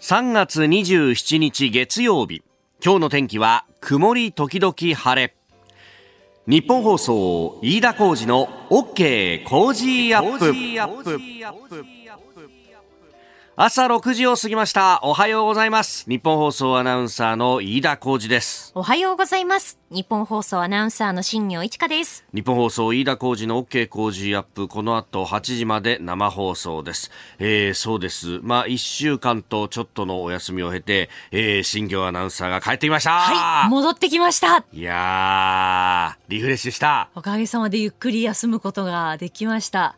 [0.00, 2.42] 3月27日月曜日。
[2.82, 5.36] 今日の天気は曇り時々晴れ。
[6.46, 10.54] 日本放送飯田浩二の OK 工事アップ。
[13.62, 15.00] 朝6時を過ぎました。
[15.02, 16.08] おはようございます。
[16.08, 18.72] 日本放送アナウンサーの飯田浩二です。
[18.74, 19.78] おはようございます。
[19.90, 22.24] 日本放送アナウンサーの新業一華です。
[22.32, 24.66] 日本放送飯田浩二の OK 工事アップ。
[24.66, 28.40] この後8時まで生放送です、えー、そうです。
[28.42, 33.10] まあ1週間とちょっとのお休みを経て、えー、新業アナウンサーが帰ってきました。
[33.10, 34.64] はい戻ってきました。
[34.72, 37.10] いやリフレッシュした。
[37.14, 39.96] おかげさまでゆっくり休むことができました。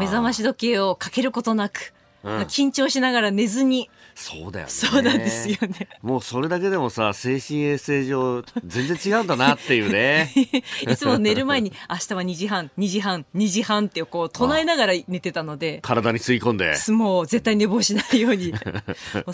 [0.00, 1.92] 目覚まし時計をかけることなく
[2.26, 4.72] 緊張しながら寝ずにそうだよね。
[4.72, 5.88] そうなんですよね。
[6.00, 10.32] もうそれだけでもさ、精神衛生上、全然違うんだなっていうね。
[10.88, 15.80] いつも寝る前に、明日は2時半、2時半、2時半ってこう、唱えながら寝てたので。
[15.82, 16.74] 体に吸い込んで。
[16.88, 18.54] もう絶対寝坊しないように。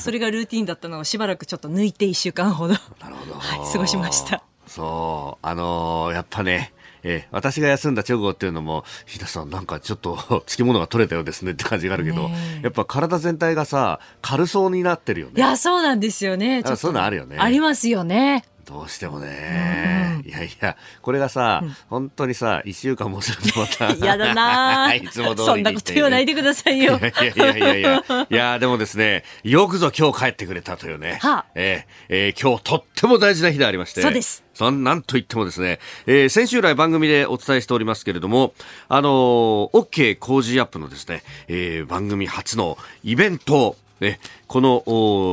[0.01, 2.75] それがルーティンだったのをしばらくちょっと抜いて1週間ほど。
[3.01, 3.35] なるほど。
[3.35, 4.43] はい、過ごしました。
[4.67, 5.47] そう。
[5.47, 6.73] あのー、やっぱね、
[7.05, 12.31] えー、私が休んだ直後っていうのも、日田さんなんかちょっと つきものが取れたようですねって感じがあるけど、
[12.63, 15.35] やっぱ体全体がさ、軽そうになってるよね。
[15.37, 16.63] いや、そうなんですよね。
[16.63, 17.37] そういうのあるよね。
[17.39, 18.45] ありますよね。
[18.65, 23.93] どうしてもね、うん、いやいや、これがさ、うん、本当にさ、一週間もするとまた。
[23.93, 26.99] 嫌だな いつも通り、ね、そんなこと言わないでくださいよ。
[26.99, 31.19] いやいやいやいやいや、でもですね、よくぞ今日帰ってくれたというね。
[31.21, 34.03] はあ、えー、えー、今日とっても大事な日でありまして。
[34.03, 34.45] そうです。
[34.55, 38.55] そなんといってもですね、えー、先週来番組でお伝えしておりますけれども、
[38.89, 44.83] あのー、OK 工事アップのですね、えー、番組初のイベント、ね、この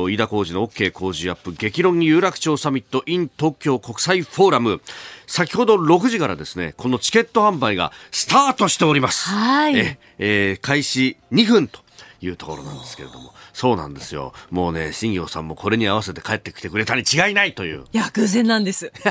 [0.08, 4.80] 飯田浩司の OK 工事アップ激論有楽町サミット in 東京国際フォーラム。
[5.26, 9.28] 先ほど6時からですねこのチケット販売がスタートしております。
[9.28, 11.80] はい、ええー、開始2分と
[12.20, 13.34] いうところなんですけれども。
[13.52, 14.32] そうなんですよ。
[14.50, 17.84] もうね新業さんもこれに合わせて帰ってきてくれたに違いないという。
[17.92, 18.92] いや偶然なんです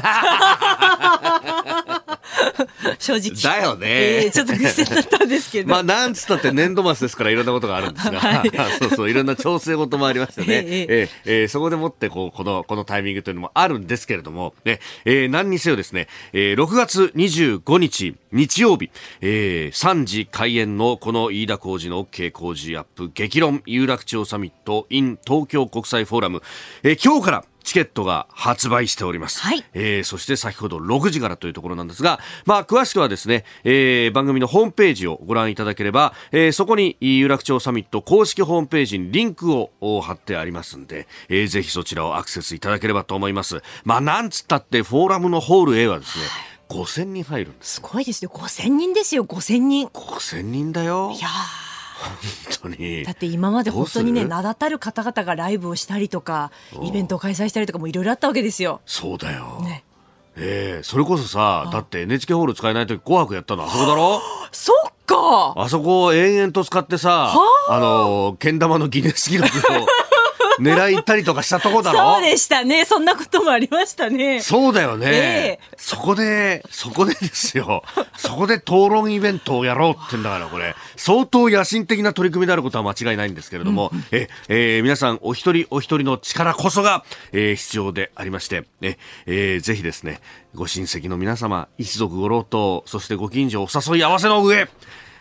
[2.99, 3.31] 正直。
[3.41, 5.69] だよね、えー、ちょっと偶然だったんですけど。
[5.71, 14.79] まあなんつったって年度末ですからいろんなことがあるんですが、 はい、そうそういろんな調整事もありましてね、えー、えー、えー、そこでもってこうこのこのタイミングというのもあるんですけれども、ね。
[15.05, 18.91] えー、何にせよですね、えー、6月25日日曜日、
[19.21, 26.41] えー、3時開演のこの飯田浩司の OK 工事アップ激論有楽町サミット in 東京国際フォーラム、
[26.83, 29.41] えー、今日からチケットが発売しております。
[29.41, 43.61] はい、えー、そして先ほど6時からというところなんですが、まあ、詳しくはですね、えー、番組のホームページをご覧いただければ、えー、そこに有楽町サミット公式ホームページにリンクを貼ってありますんで、えー、ぜひそちらをアクセスいただければと思います。
[43.83, 46.23] まあ、なんつったってフォーラムのホール A はですね、
[46.69, 48.31] 5000人入るんですすごいですよ。
[48.33, 49.25] 5000人ですよ。
[49.25, 49.87] 5000人。
[49.89, 51.11] 5000人だよ。
[51.15, 51.27] いや
[52.61, 53.03] 本当に。
[53.03, 56.51] だって今まで本当にね名だたる方々がライブをしたりとか
[56.83, 58.81] イベントを開催したりとかもいろいろあったわけですよ。
[58.85, 59.83] そうだよ、ね、
[60.37, 64.21] ええー、それこそさだって NHK ホール使えない時紅白やったのあそこだろ？
[64.51, 65.53] そっか。
[65.57, 67.33] あそこを延々と使ってさ
[67.69, 69.51] あのけん玉のギネス記録を
[70.59, 72.15] 狙い行ったりとかしたとこだろ？
[72.15, 72.85] そうでしたね。
[72.85, 74.41] そんなこともありましたね。
[74.41, 75.07] そうだよね。
[75.07, 77.83] えー、そこで、そこでですよ。
[78.17, 80.75] そこで討論イベントをやろうってんだから、これ。
[80.95, 90.19] 相当野心的な取り組みであることは間違いないんですけれども、うん、え、えー、皆さんお一人お一人の力こそが、えー、必要でありまして、え、えー、ぜひですね、
[90.55, 94.67] ご親戚の皆様、一族ご老頭、そしてご近所お誘い合わせの上、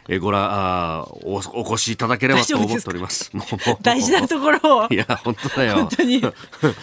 [0.08, 3.30] えご覧あおお越しいただければと思っております。
[3.82, 4.88] 大事なところを。
[4.90, 5.74] いや本当だよ。
[5.76, 6.22] 本当に。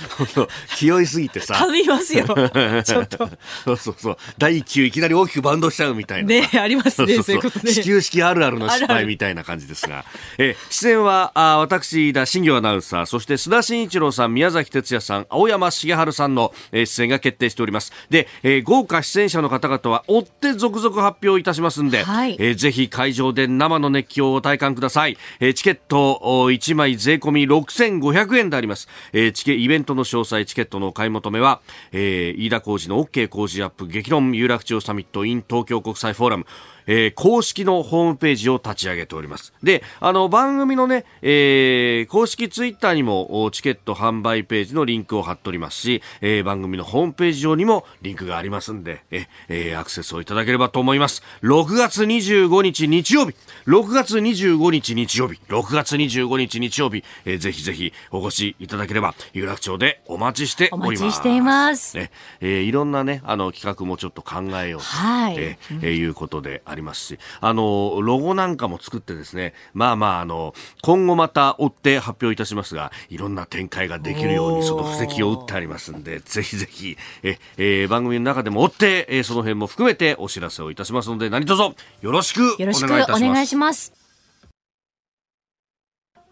[0.78, 1.56] 気負いすぎてさ。
[1.56, 2.25] 頼みますよ。
[2.86, 3.30] ちょっと。
[3.66, 4.18] そうそうそう。
[4.38, 6.28] 第一球いきなり大きくバンドしちゃうみたいな。
[6.30, 7.74] ねありますねそういうことね。
[7.74, 10.06] 始球式あるあるの失敗みたいな感じですが。
[10.38, 17.92] え出演はあ私田新業アナウンサーそして須田慎一郎さん宮崎哲也さん青山茂春さんの、え出演が決定しております。
[18.12, 31.62] で、えー、豪華出演者の方々は追って続々発表いたしますんで、はい、えー、ぜひ会場で生の熱狂を体感ください、えー、チケット1枚税込み6500円であります、えー、チケイベントの詳細チケットの買い求めは、
[31.92, 36.45] えー、飯田浩司の OK 工事アップ激論有楽町サミット in 東京国際フォーラム。
[36.88, 39.54] えー、公式のホームページを立ち上げております。
[39.64, 51.24] で、あの、番組のね、えー、公式ツイッターにもチケット販売ページのリンクを貼っておりますし、えー、番組のホームページ上にもリンクがありますんで、ええー、アクセスをいただければと思います。
[51.42, 53.36] 6月25日日曜日、
[53.68, 61.04] 6月25日日曜日、6月25日日曜日、えー、ぜひぜひお越しいただければ、有楽町でお待ちしております。
[61.04, 61.98] お待ちしています。
[61.98, 62.12] ね、
[62.42, 81.75] えー、いろんなね、あの、企画もちょっと考えようと、はい、えー、いうことであありますし、あの、ロゴなんかも作ってですね、まあまあ、あの、今後また追って発表いたしますが、いろんな展開ができるようにその布石を打ってありますんで、ぜひぜひ、え、えー、番組の中でも追って、えー、その辺も含めてお知らせをいたしますので、何卒よ
[82.12, 82.92] ろしくお願いいたします。
[82.92, 84.05] よろしくお願いします。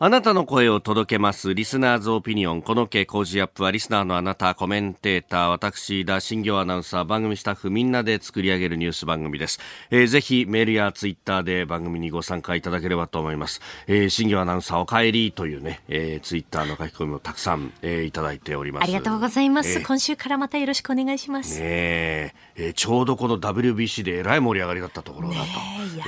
[0.05, 1.53] あなたの声を届けます。
[1.53, 2.61] リスナーズオピニオン。
[2.61, 9.61] この傾工事アップは、リスナーのあなた、コメンテーター、私、田新行アナウンサー、番組スタッフ、みんなで作り上げるニュース番組です。
[9.91, 13.61] えー、ぜひ、メールやツイッターで番組にご参加いただければと思います。
[13.87, 18.83] えー、新行アナウンサー、お帰りというね、えー、ツイッターの書き込みをたくさん、えー、いただいております。
[18.83, 19.69] ありがとうございます。
[19.69, 21.61] えー、今週からまたよろしくお願いします。
[21.61, 25.41] ねえー、ちょうどこの WBC でえらい盛り上がりだったところだと、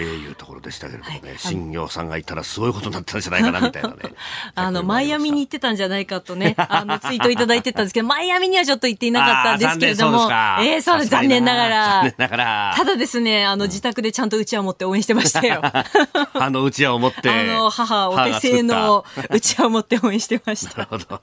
[0.02, 3.96] えー、いうところでしたけれどもね、はい、新行さんがいたらすごいことになったんじゃないかな、みたいなね。
[4.56, 10.30] あの、マイアミに行ってたんじゃないかとね、あの、ツイートいただいてたんですけど、 マイアミにはちょっと行っていなかったんですけれども、
[10.60, 11.86] ええー、そうです、残念ながら。
[11.86, 12.74] 残念ながら。
[12.76, 15.62] ただですね、あの、自宅でちゃんとうちわ持って応援してましたよ。
[16.34, 17.30] あの、うちわを持って。
[17.30, 20.78] あの、母、お手製のうちわを持って応援してました。
[20.78, 21.22] なるほど。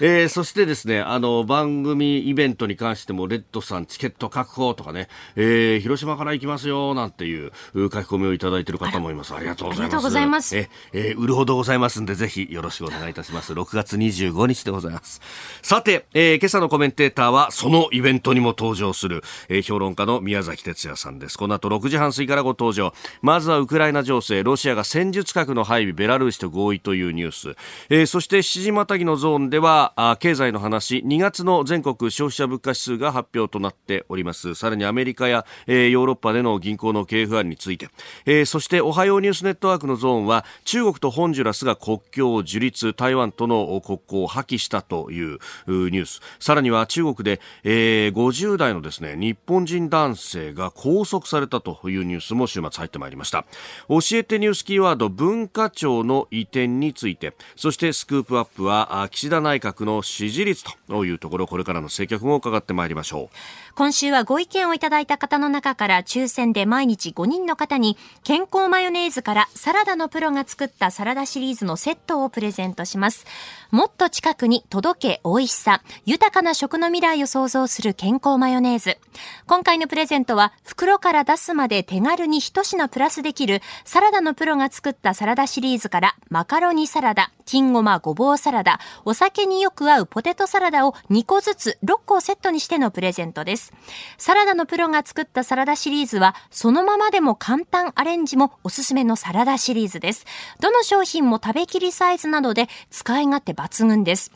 [0.00, 9.34] えー、そしてですね、あの、番組イベントに関しても、レッドさんチケット確保とかね、えー、広島から行きますよ、なんていう書き込みをいただいている方もいます。
[9.34, 9.82] ありがとうございます。
[9.82, 10.56] ありがとうございます。
[10.56, 13.52] え、えー、売るほどございますんで、ぜひよろしくお願いいたします。
[13.52, 15.20] 6月25日でございます。
[15.62, 21.38] さて、えー、今朝のコメンテーターは、そのイベントにも登場する、えー、評論家の宮崎哲也さんです。
[21.38, 22.92] この後6時半過ぎからご登場。
[23.22, 27.56] まずはウクライナ情勢、ロシアが戦術核の配備、ベラルーシと合意というニュース。
[27.88, 34.54] えー、そして7時またぎのゾーンでは、あ経済の話、2月の全国消費者物価指数が発表となっております。
[34.54, 37.88] さらにアメリカや、えー、ヨーロッパでの銀行の経営不安について、
[38.26, 46.20] えー、そしておはようニュースネットワークのゾーンは、中国とホンジュラスが国境を樹立、台湾との国交を破棄したというニュース。
[46.38, 53.44] さらには中国で、えー、50代のですね日本人男性が拘束されたというニュースも週末入ってまいりました。
[53.88, 63.65] 教えてニュースキーワード文化庁の移転についてそしてスクープアップは岸田内閣の支持率というところこれからの政局も伺ってまいりましょう。
[63.76, 73.26] 今週はご意見をいただいた方の中から抽選で毎日5人の方に健康マヨネーズからサラダのプロが作ったサラダシリーズのセットをプレゼントします
[73.70, 78.98] もっと近くに届け美味しさ、豊かな食の未来を創造する健康マヨネーズ。
[79.46, 93.72] 今回のプレゼントは、袋から出すまで手軽に一品プラスできる、サラダのプロが作ったサラダシリーズから、マカロニサラダ、金ごまごぼうサラダ、お酒によく合うポテトサラダを2個ずつ6個セットにしてのプレゼントです。
[94.18, 100.26] サラダのプロが作ったサラダシリーズは、そのままでも簡単アレンジもおすすめのサラダシリーズです。
[100.60, 104.32] どの商品も食べきりサイズなどで使い勝手抜群です。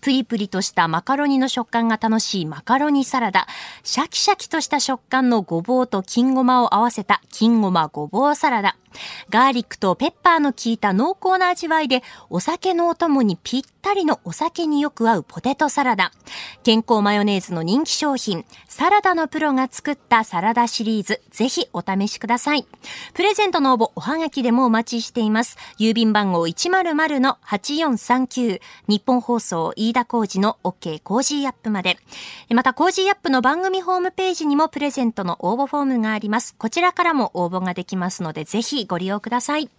[0.00, 3.46] プリプリとしたマカロニの食感が楽しいマカロニサラダ、
[3.82, 8.76] シャキシャキとした食感のごぼうと金ごまを合わせた金ごまごぼうサラダ、
[9.30, 16.12] ガーリックとペッパーの効いた濃厚な味わいで、お酒のお供にぴったりのお酒によく合うポテトサラダ。
[16.62, 22.66] 健康マヨネーズの人気商品、サラダのプロが作ったサラダシリーズ、ぜひお試しください。
[23.14, 25.56] プレゼントの応募、おはがきでもお待ちしています。
[25.78, 31.98] 郵便番号100-8439、ニッポン放送飯田浩司の OK コージーアップまで。
[32.50, 36.54] また、コージーアップの番組ホームページにもプレゼントの応募フォームがあります。
[36.58, 39.70] こちらからも応募ができますので、ぜひご利用ください。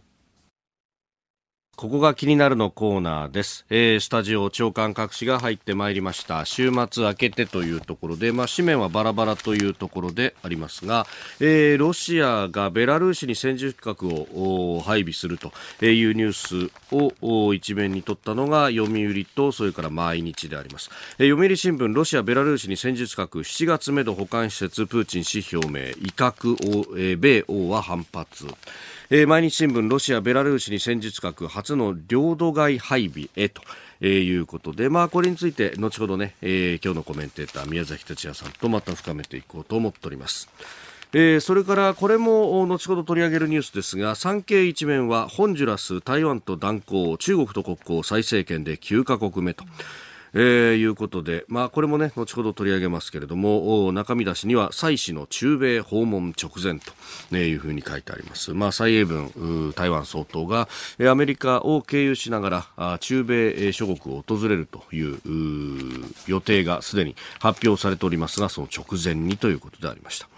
[1.78, 6.46] ここが気になるのコーナーです、えー、スタジオ朝刊各紙が入ってまいりました。
[6.46, 11.08] 週末明けてというところで、まあ、紙面はバラバラというところでありますが、
[11.40, 15.52] えー、ロシアがベラルーシに戦術核を配備すると
[15.84, 16.72] いうニュース
[17.26, 25.80] を一面に取ったのが読売とそれから毎日であります、えー、読売新聞ロシアベラルーシに戦術核7月目の保管施設プーチン氏表明。
[25.80, 28.46] 威嚇を、えー、米欧は反発。
[29.14, 33.62] えー、毎日新聞ロシア、ベラルーシに戦術核初の領土外配備へと。
[34.00, 40.50] えー、いうことで、まあ、これについて後ほどね、えー、今日のコメンテーター宮崎哲也さんとまた深めていこうと思っております。
[41.14, 49.66] えー、それからこれも後ほど取り上げるニュースですが産経一面はホンジュラス、台湾と断交中国と国交再生権で9カ国目と。
[50.34, 56.94] えー、いうことで、まあ、これもね、後ほど取り上げますけれども、中身出しには、蔡氏の中米訪問直前と、
[57.32, 58.54] ね、いうふうに書いてあります。
[58.54, 60.70] まあ、蔡英文、台湾総統が、
[61.10, 65.20] アメリカを経由しながら、中米諸国を訪れるという
[66.28, 70.30] 予定がすでに発表されておりますが、その直前にということでありました。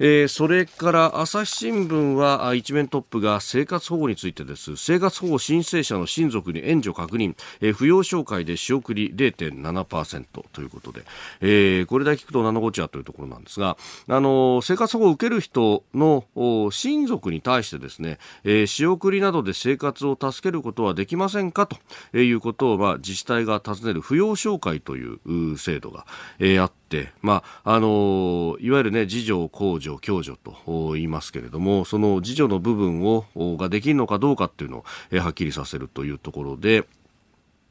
[0.00, 4.76] えー、それから朝日新聞は一面トップが生活保護についてです。
[4.76, 11.02] 生活保護申請者の親族に援助確認、えー、扶養紹介で仕送り0.7%ということで、
[11.40, 13.76] えー、これだけ聞くと7ごちゃというところなんですが、
[14.08, 16.24] あの生活保護を受ける人の
[16.70, 21.66] 親族に対してですね、え、仕送りなどで生活を助けることはできませんか？
[21.66, 21.76] と
[22.16, 26.06] いうことを、まあ、自治体が尋ねる扶養紹介という制度が、
[26.38, 26.77] えー、あって、
[27.20, 33.24] まああのいわゆるね自助公助共助と言いますけれどもその自助の部分を
[33.56, 34.84] ができるのかどうかっていうのを、
[35.18, 36.86] はっきりさせるというところで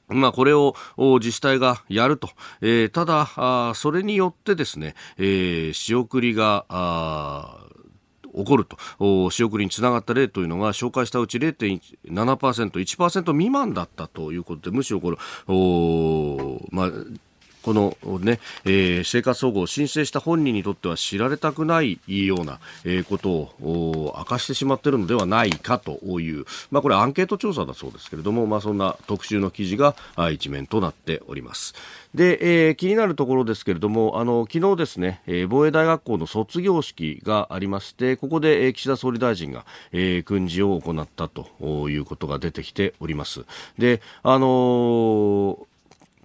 [0.10, 2.30] まあ、これを自治体がやると。
[2.62, 6.66] えー、ただ、それによってですね、えー、仕送りが、
[8.38, 8.66] 起こる
[9.00, 15.18] と仕送りにつながった例というのが紹介したうち0.7%、1%未満だったということでむしろこれ、
[16.70, 16.92] まあ、
[17.68, 29.98] このね、えー、生活保護を申請した本人にとっては知られたくないような、えー、ことを明かしてしまっているのではないかという、まあ、これアンケート調査だそうですけれども、まあ、そんな特集の記事が
[30.32, 31.76] 一面となっております。
[32.16, 43.44] で、えー、気になるところですけれども、あの昨日ですね、えー、防衛大学校の卒業式がありまして、ここで、えー、岸田総理大臣が、えー、訓示を行ったということが出てきております。
[43.78, 45.67] で、あのー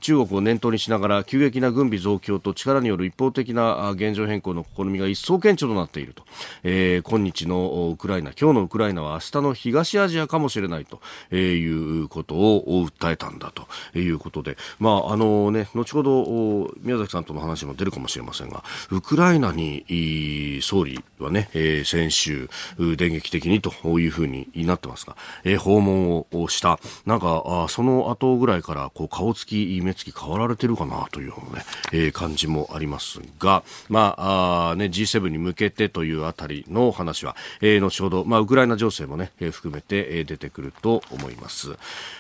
[0.02, 6.25] 中国を念頭にしながら急激な軍備増強と力による一方的な現状変更の試みが一層顕著となっていると、
[6.64, 11.00] えー、今日のウクライナ今日のウクライナは明日の東アジアかもしれないと
[11.35, 13.66] いうことを訴えたんだと
[13.99, 22.49] いうことで、まああのね、後ほど宮崎さんとの話も出るかもしれませんがウクライナに総理はね、えー、先週
[22.97, 26.80] 電撃的にというふうになってますが、えー、訪問をした。
[27.06, 41.72] なんかあその後ぐらいからこう顔つき目つき変わられてるかなというね、えー、感じもありますが、まあ、あね、G7 に向けてというあたりの話は、えー、後ほど、まあ、ウクライナ情勢もね、えー、含めて、えー、出てくると思います。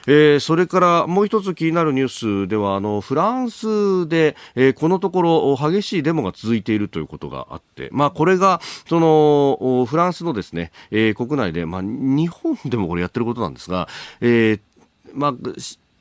[0.06, 13.88] えー、それからもう一つ気になるニュースでは、あの、フランスで、えー、このところ激しいデモが続いているということがあって、まあ、これが、その、フランスのですね、えー、国内で、まあ、日本でもこれやってることなんですが、
[14.20, 14.60] えー、
[15.14, 15.34] まあ、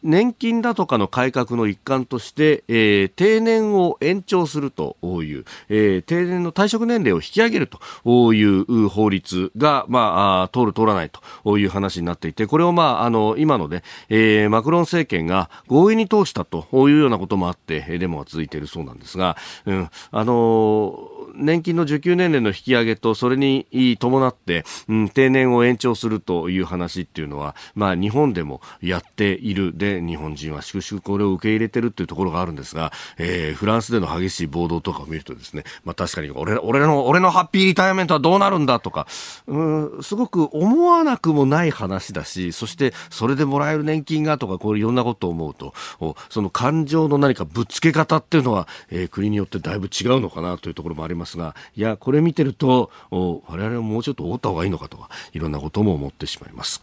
[0.03, 11.11] 年金だとかの改革の一環として、えー、定年を延長するという、えー、定年の退職年齢を引き上げるという法律が、まあ、通る通らない
[11.43, 23.67] という話になっていて、これを、まあ、あの、今のね、えー、マクロン政権が合意に通したというようなこともあって、デモが続いているそうなんですが、うん、あの年金の受給年齢の引き上げと、それに
[23.99, 29.77] 伴って、うん、定年を延長するという話っていうのは、まあ、日本でもやっている。
[29.77, 39.07] で、日本人は粛々これを受け入れてるっていうところがあるんですが、えー、フランスでの激しい暴動とかを見るとですね、まあ確かに俺俺の、俺のハッピーリタイアメントはどうなるんだとか、
[39.47, 45.73] うん、すごく思わなくもない話だし、そしてそれでもらえる年金がとか、こういろんなことを思うと、
[46.29, 56.81] その感情の何かぶつけ方っていうのは、えー、国によってだいぶ違うのかなというところもありますが、いや、これ見てると、我々ももうちょっと思った方がいいのかとか、いろんなことも思ってしまいます。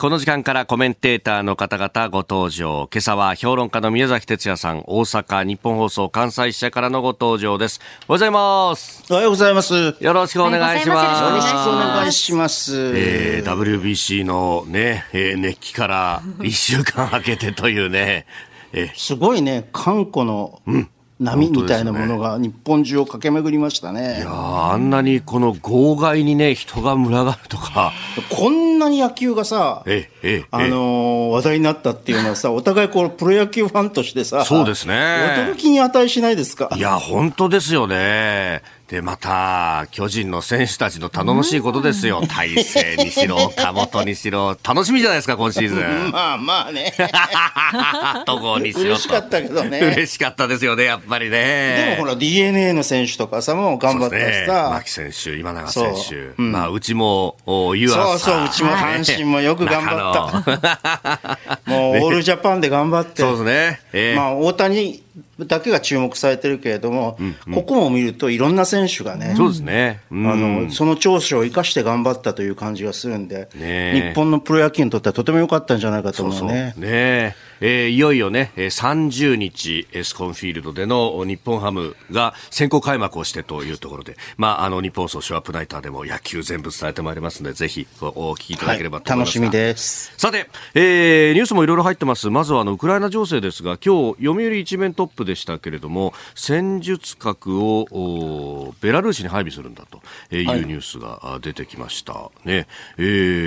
[0.00, 2.88] この時間からコメンテーターの方々ご登場。
[2.92, 7.80] 今朝は評論家の宮崎哲也さん、大阪日本放送関西支社からのご登場です。
[7.80, 9.04] おはようございます。
[9.10, 9.74] おはようございます。
[9.74, 11.22] よろしくお願いします。
[11.24, 12.92] よろしくお願いします。
[12.94, 18.26] えー、WBC のね、えー、熱気から一週間空けてというね。
[18.72, 20.88] えー、すごいね、韓国の、うん
[21.20, 24.18] 波みたいなものが日本中を駆け巡りましたね。
[24.18, 27.92] いやあんなにこの号外にね、人が群がるとか。
[28.30, 34.94] こんなに野球がさ、ええあのー、話題になったっていうのはさ、お互いこうプロ野球ファンとしてさ、そうですね。
[34.94, 36.70] 驚きに値しないですか？
[36.76, 38.62] いや、本当ですよね。
[38.88, 42.22] で、また、巨人の選手たちの頼もしいことですよ。
[42.26, 44.56] 大勢にしろ、岡本にしろ。
[44.66, 46.08] 楽しみじゃないですか、今シーズン。
[46.10, 46.94] まあまあね。
[48.24, 48.80] 戸郷にしろ。
[48.84, 49.80] 嬉しかったけどね。
[49.80, 51.96] 嬉しかったですよね、やっぱりね。
[51.96, 54.70] でもほら、DNA の選手とかさ、もう頑張ったしさ。
[54.72, 56.14] 牧選手、今永選手。
[56.38, 57.36] うん、まあ、うちも、
[57.76, 61.38] ユアそうそう、うちも阪神もよく頑張った。
[61.70, 63.20] もう、オールジャパンで頑張って。
[63.20, 63.80] そうですね。
[63.92, 65.02] えー、まあ、大谷
[65.46, 76.38] だけが注目されてるけれども、うんうん、ここも見るといろんな選手がね、そうですね、うん、あのその長所を生かして頑張ったという感じがするんで、日本のプロ野球にとってはとても良かったんじゃないかと思うね。
[76.38, 76.90] そうそう。
[76.90, 90.12] ねえー、いよいよね、30日、エスコンフィールドでの日本ハムが先行開幕をしてというところで、まあ、あの、日本総ショーアップナイターでも野球全部伝えてまいりますので、ぜひお聞きいただければと思います、はい、楽しみです。
[90.16, 92.30] さて、えー、ニュースもいろいろ入ってます。
[92.30, 100.00] まずは、あの、ウクライナ情勢ですが、今日、読売一面トップでしたけれども、戦術核をベラルーシに配備するんだと
[100.34, 102.12] いうニュースが出てきました。
[102.12, 102.66] はい、ね、
[102.98, 103.02] え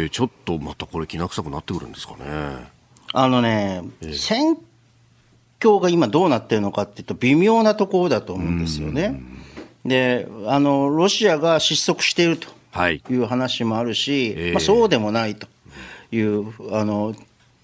[0.05, 2.80] ー、ちょっとまたこれ、きな臭くなってくるんですかね。
[3.13, 4.57] あのね、えー、戦
[5.59, 9.21] 況が今どうなってるのかっていうと、微妙なところだと思うんですよね。
[9.85, 12.47] で、あの、ロシアが失速していると
[12.89, 13.01] い。
[13.15, 15.47] う話もあるし、はい、まあ、そうでもないと
[16.11, 17.15] いう、あの、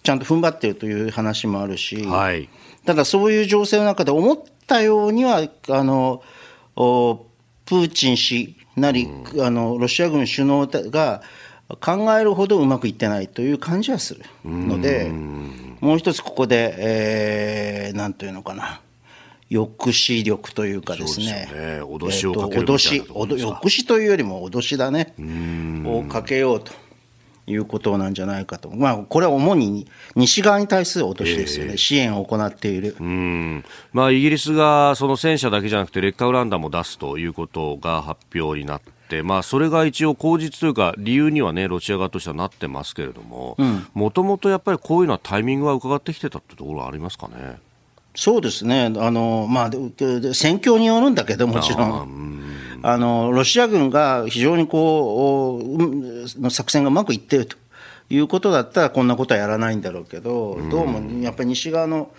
[0.03, 2.49] ちゃんと踏ん張っているという話もあるし、はい、
[2.85, 6.23] ただそういう情勢の中で思ったようには、あの、
[6.75, 11.21] プーチン氏なり、あの、ロシア軍首脳が、
[11.75, 15.11] 考えるほどうまくいってないという感じはするので、
[15.81, 18.79] もう一つここで、えー、なんというのかな、
[19.51, 21.81] 抑止力というかですね、すね。
[21.83, 25.13] 脅しをかけるみたいな、抑止というよりも脅しだね、
[25.85, 26.71] をかけようと。
[27.49, 32.97] いうことなんじゃないかと、まあ、これは主に西側に対する脅しですよね、えー、支援を行っている。
[32.99, 33.63] うん。
[33.93, 38.91] まあ、イギリスがその戦車だけじゃなくて、劣化ウラン弾も出すということが発表になって、
[39.23, 43.57] まあ、それが一応、口実というか、理由にはね、ロシア側としてはなってますけれども、
[43.93, 47.57] もともとやっぱりこういうのはタイミングは伺ってきてたってところはありますかね？
[48.15, 52.37] そうですね、あのまあ、戦況によるんだけど、もちろん。
[52.83, 57.57] あのロシア軍が非常にこう、の作戦がうまくいっていると
[58.09, 62.11] いうことだったら、こんなことはやらないんだろうけど、どうもやっぱり西側の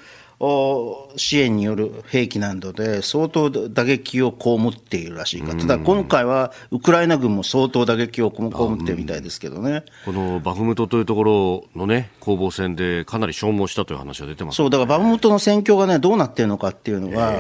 [1.16, 17.35] 支援による兵器などで相当打撃を被っているらしいか、ただ今回はウクライナ軍も相当打撃を被ってるみたいですけどね、このバフムトというところのね、攻防戦でかなり消耗したという話が出てます、ね、そうだからバフムトの戦況がね、どうなってるのかっていうのは、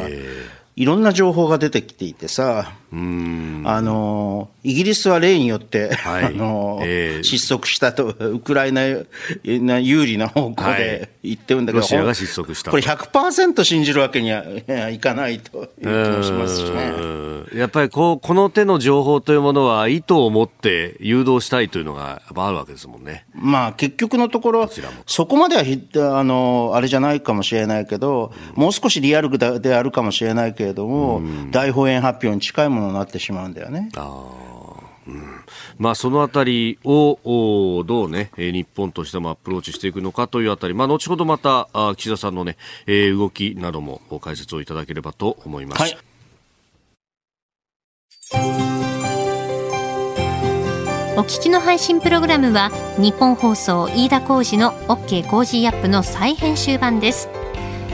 [0.74, 8.82] いろんな情報が出てきていてさ、あのイギリスは例によって、はい、あの、えー、失速したと、ウクライナ
[9.78, 14.44] 有利な方向で言ってるんだけど、ロシアが失速したこれ100%信じるわけには
[14.90, 17.58] いかないという気もしますしね。
[17.58, 23.26] やっぱりこうこの手の情報というものは、意図を持って誘導したいというのがやっぱあるわけですもんね。
[23.34, 24.70] まあ、結局のところ、
[25.06, 25.62] そこまでは
[26.18, 33.90] あのあれじゃないかもしれないけど、もう少しリアルであるかもしれないけれども、大放映発表に近いものになってしまうんだよね。
[33.96, 34.24] あ
[35.06, 35.22] うん
[35.78, 45.82] まあ、そのあたりをどうね、日本としてもアプローチしていくのかというあたり、まあ、後ほどまた岸田さんのね、動きなども解説をいただければと思います。
[45.82, 45.98] はい
[51.16, 57.28] お聞きの配信プログラムはニッポン放送飯田浩司の OK コージーアップの再編集版です。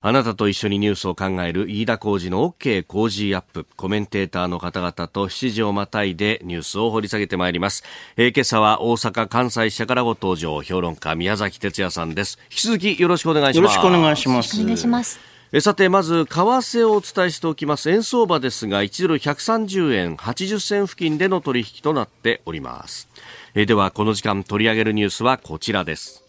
[0.00, 3.66] あなたと一緒にニュースを考える飯田浩二の OK 工事アップ。
[3.74, 7.82] コメンテーターの方々と7時をまたいでニュースを掘り下げてまいります。
[8.16, 12.38] えー、今朝は大阪・関西支社からご登場、評論家宮崎哲也さんです。
[12.44, 13.76] 引き続きよろしくお願いします。
[13.76, 14.62] よろしくお願いします。
[14.62, 15.18] お願いします。
[15.60, 23.08] さてまず為替をお伝えしておきます円相場ですが1ドル130円80銭付近での取引となっております
[23.54, 26.27] ではこの時間取り上げるニュースはこちらです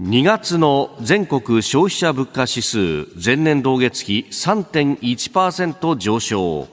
[0.00, 6.66] 2月の全国消費者物価指数前年同月比3.1%上昇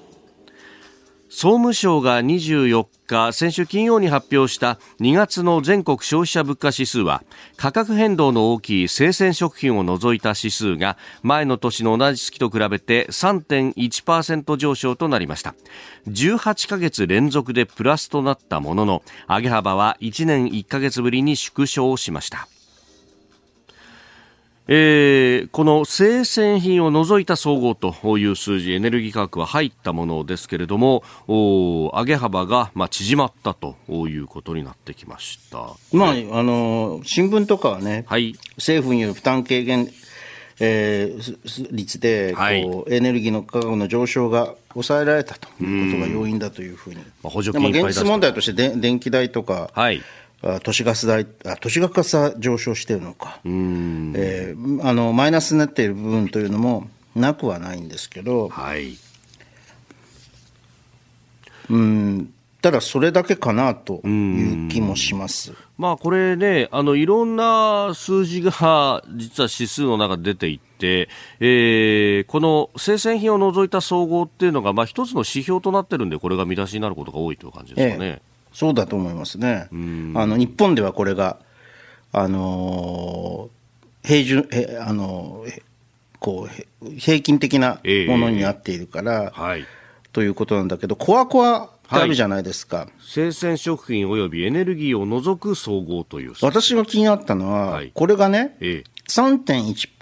[1.30, 7.24] 総務省が24日、先週金曜に発表した2月の全国消費者物価指数は、
[7.58, 15.56] 価格変動の大きい生鮮食品を除いた指数が、前の年の同じ月と比べて3.1%上昇となりました。
[16.08, 22.48] 18ヶ月連続でプラスとなったものの、上げ幅は1年1ヶ月ぶりに縮小しました。
[24.74, 33.76] えー、この生鮮品を除いた総合という数字、エネルギー価格は入ったものですけれども、お上げ幅が、まあ、縮まったと
[34.08, 35.72] いうことになってきました。
[35.92, 39.90] まあ、あの、新聞とかはね、はい、政府による負担軽減、
[40.62, 46.96] えー、率でこう、はい、エネルギーの価格の上昇が抑えられたということが要因だというふうに。
[46.96, 50.02] まあ、補助金現実問題としてで電気代とか、はい
[50.64, 58.98] 都市ガス代、あ都市ガスは上昇しているのか、えー、あのマイナスになっている部分というのもなくはないんですけど、はい、
[61.70, 62.34] うん。
[62.62, 65.54] ただそれだけかなという気もします。
[65.80, 78.10] まあ、これね、あのいろんな数字が実は指数の中で出ていて、えー、この生鮮品を除いた総合っていうのが、まあ、一つの指標となってるんで、これが見出しになることが多いという感じですかね。
[78.10, 79.68] ええそうだと思いますね。
[79.72, 81.38] あの日本ではこれが、
[82.12, 85.62] あのー、平準、えあのー、
[86.20, 86.48] こ
[86.82, 89.66] う平均的なものになっているから、えーはい、
[90.14, 96.34] ということなんだけど、コアコアってあるじゃないですか、はい、生鮮食品およびエネルギーを除く総合という。
[96.42, 99.44] 私が気になったのは、はい、これがね、えー、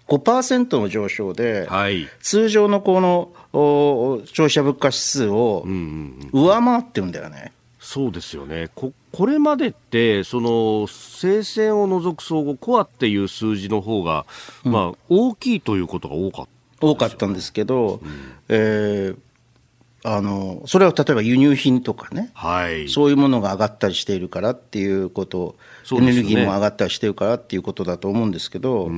[0.07, 5.65] 3.15%の上昇で、はい、通常のこの消費者物価指数を
[6.33, 7.53] 上回ってるんだよね。
[7.89, 8.69] そうですよね。
[8.75, 14.27] ここれまでってその生鮮を除く総合コアっていう数字の方が、
[14.63, 18.09] うん、まあ大きいということが多かった、ね、多かったんですけど、うん、
[18.49, 19.17] えー、
[20.03, 25.55] あのそれは例えば輸入品とかね、はい、そういうものが上がったりしているからっていうこと、
[25.91, 28.91] ね、エネルギーも上がったりしているからっていうことだと思うんですけど、え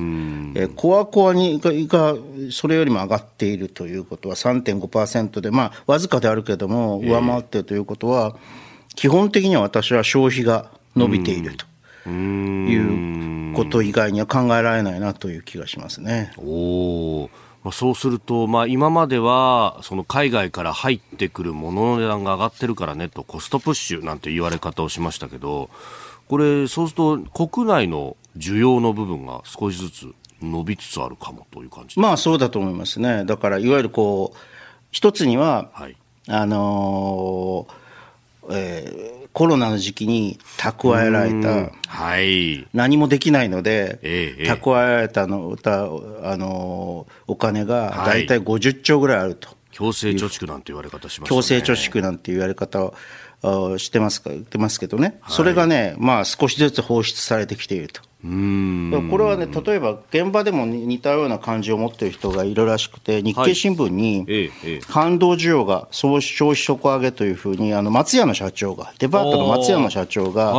[0.66, 2.14] ー、コアコアにが
[2.50, 11.66] それよりも上がっているということは3.5%で、まあ、わずかであるけれども、上回っているということは、えー基本的には私は消費が伸びていると。
[12.08, 16.32] いうこと以外には考えられないなという気がしますね。
[16.38, 17.30] お
[17.62, 25.70] まあ、そうすると、まあ、今まではその海外から入ってくるものの値段が上がってるからねとコストプッシュなんて言われ方をしましたけど
[26.28, 33.24] これそうすると国内の需要の部分が少しずつ伸びつつあるかもという感じまあそうだと思いますね。
[33.24, 34.38] だからいわゆるこう
[34.90, 37.81] 一つには、はい、あのー
[38.52, 49.48] えー、コロナの時期に蓄えられた、はい、何もできないので、ええ、蓄えられたのたあのお金が大体50兆ぐらいあると。
[49.72, 52.92] 強制貯蓄なんて言われ方します、ね、強制貯蓄なんて言われ方
[53.42, 58.02] をしてますか言ってますけどね、はい、それがね、まあ、少しずつ放出されてきていると。
[59.10, 64.50] これはね、例えば現場でも似たような感じを持っている人がいるらしくて、日経新聞に、
[64.88, 70.52] 反動需要が消費底上げというふうに、あの松屋の社長が、デパートの松屋の社長が、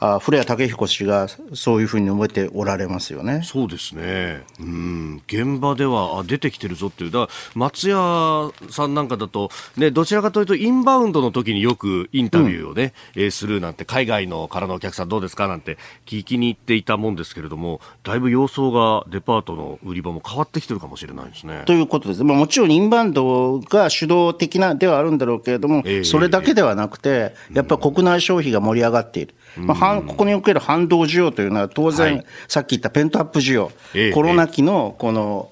[0.00, 3.42] あ古谷武彦氏がそういうふうに述べておられますよね。
[3.44, 21.62] そうですね、うん、現場ではあ出てきてるぞっていう、だ松屋さんなんかだと、ね、どちらかというと、インバウンドの時によくインタビューをね、うん、えー、するなんて、海外のからのお客さん、どうですかなんて聞きに行っていたもんですけれども、だいぶ様相がデパートの売り場も変わってきてるかもしれないですね。
[21.66, 29.34] ということです、まあ、もちろんインバウンドが主導的なではあるんだろうけれども、えー、それだけではなくて、やっぱり国内消費が盛り上がっている。
[29.58, 35.50] まあ、ここにおける反動需要というのは、当然、はい、さっき言ったペントアップ需要、えコロナ期のこの、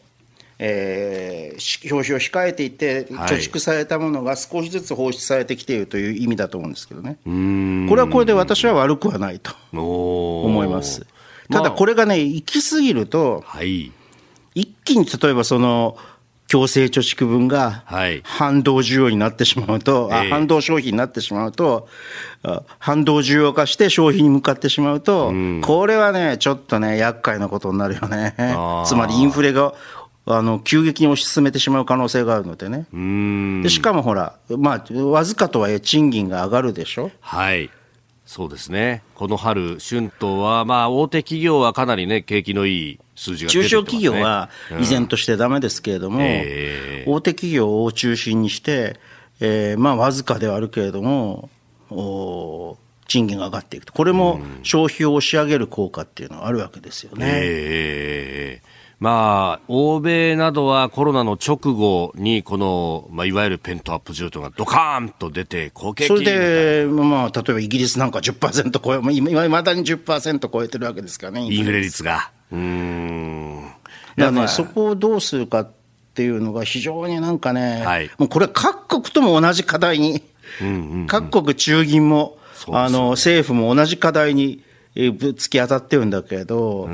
[0.59, 11.07] えー、表紙を控えていて、貯蓄されたものが少しずつ放出されてきているという意味だと思うんですけどね、これはこれで私は悪くはないと思います。
[11.51, 13.92] ただ、これがね、行き過ぎると、はい、
[14.55, 15.97] 一気に例えばその、
[16.48, 17.82] 強制貯蓄分が
[18.24, 21.88] 反動需要になってしまうと、はい、あ反動消費になってしまうと、
[22.78, 28.35] 反動需要化して消費に向かってしまうと、うん、これはね、ちょっとね、厄介なことになるよね。
[28.87, 29.74] つまりインフレが
[30.24, 32.87] あの急激に推し進めてしまう可能性があるのでね。
[33.62, 37.11] でしかもほら、まあ、わずかとはいえ賃金が上がるでしょ？
[37.20, 37.70] はい。
[38.24, 39.04] そうですね。
[39.14, 47.05] この春、春闘は、まあ、大手企業はかなりね、景気のいい数字が、ね、中小企業は依然としてだめですけれども、うんえ。
[47.07, 49.00] ー、大手企業を中心にして、
[49.40, 51.50] えー、まあ、わずかではあるけれども、
[51.90, 52.76] お
[53.09, 57.26] 賃金が上がっていくと、これも消費を押し上げる効果っていうのはあるわけですよね。
[57.42, 72.31] えーまあ、欧米などはコロナの直後に、この、まあ、いわゆるペントアップ需要というのがドカーンと出て、好景気それで、まあ、例えばイギリスなんか10%超え、今、いまだに10%超えてるわけですからね、インフレ率が。
[72.52, 73.62] うん。
[74.16, 75.70] だからね、そこをどうするかっ
[76.14, 80.22] ていうのが非常になんかね、はい、もうこれ各国とも同じ課題に、
[80.62, 84.62] うんうんうん、各国中銀も、ね、あの、政府も同じ課題に
[85.18, 86.88] ぶつき当たってるんだけど、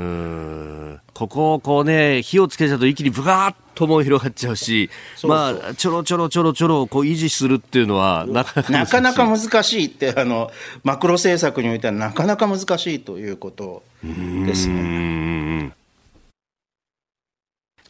[1.13, 4.89] ここをこうね、火をつけちゃうと一気にブガーッとも広がっちゃうし、
[5.23, 10.51] まあ、ちょろちょろちょろちょろこう維持するっていうのは、なかなかなか難しいって、あの、
[10.83, 15.73] マクロ政策においてはなかなか難しいということですね。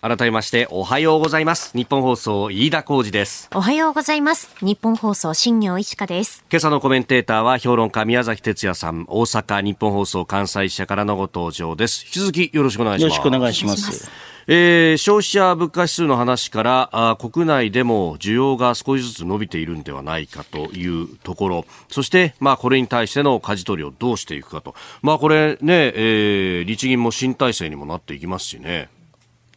[0.03, 1.71] 改めましておはようございます。
[1.77, 3.49] 日本放送飯田浩二です。
[3.55, 4.53] おはようございます。
[4.59, 6.43] 日本放送新業石香です。
[6.51, 12.03] 今朝のコメンテーターは評論家宮崎哲也さん大阪日本放送関西支社からのご登場です。
[12.05, 13.15] 引き続きよろしくお願いします。
[13.15, 21.65] よろしくお願いしますえー、消費者物価指数の話からあ国内でも需要が少しずつ伸びているんではないかというところ。
[21.89, 28.89] そして、まあ、これに対しての舵取りをどうしていくかと、まあ、これね、えー、日銀も新体制にもなっていきますしね。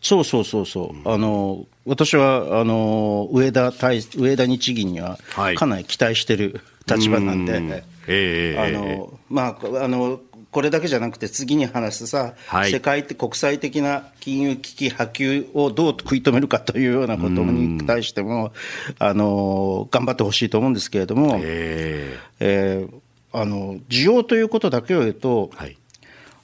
[0.00, 5.18] そうそうそうそう、あの私はあの上田上田日銀には
[5.56, 10.20] かなり期待してる立場なんで、はい、えー、あのまああの
[10.56, 18.54] これだけじゃなくて、次に話すさ、はい、世界的、国際的な金融危機波及をどう食い止めるかというようなことに対しても、
[18.98, 23.00] あの頑張ってほしいと思うんですけれども、えー、えー、
[23.38, 25.76] あの需要ということだけを言うと、はい。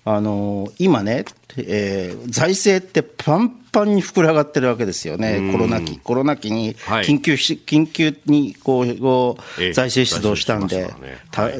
[0.04, 1.24] あの今ね、
[1.56, 10.92] えー、財政ってパンパンに膨れ上がってるわけですよね、コロナ期、コロナ期に緊急,、緊急にこう財政出動したんで、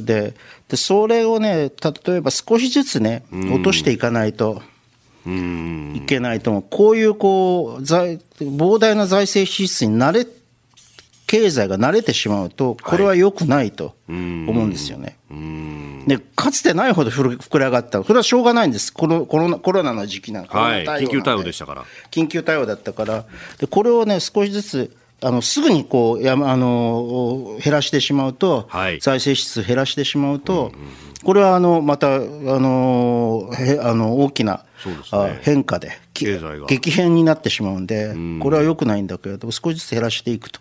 [0.02, 0.34] で
[0.72, 1.70] で、それをね、
[2.06, 4.62] 例えば少しずつね、落としていかないと。
[5.26, 6.64] いけないと思う。
[6.68, 10.26] こういうこう、財膨大な財政支出に慣れ
[11.26, 15.18] 経済が慣れてしまうと、これは良くないと思うんですよね。
[16.06, 21.84] でかつてないほど膨れ上がった、それはしょうがないんです、コロコロナコロナの時期なんか、はい、緊急対応でしたから。
[22.10, 23.26] 緊急対応だったから、
[23.58, 34.64] でこれをね、少しずつあのすぐにこうやあの減らしてしまうと、はい、財政支出減らしてしまうと、うんうんこれはあのまたあのへあの大きな、
[35.12, 40.60] ね、変化で激変になってしまうんで、これはよくないんだけれども、少しずつ減らしていくと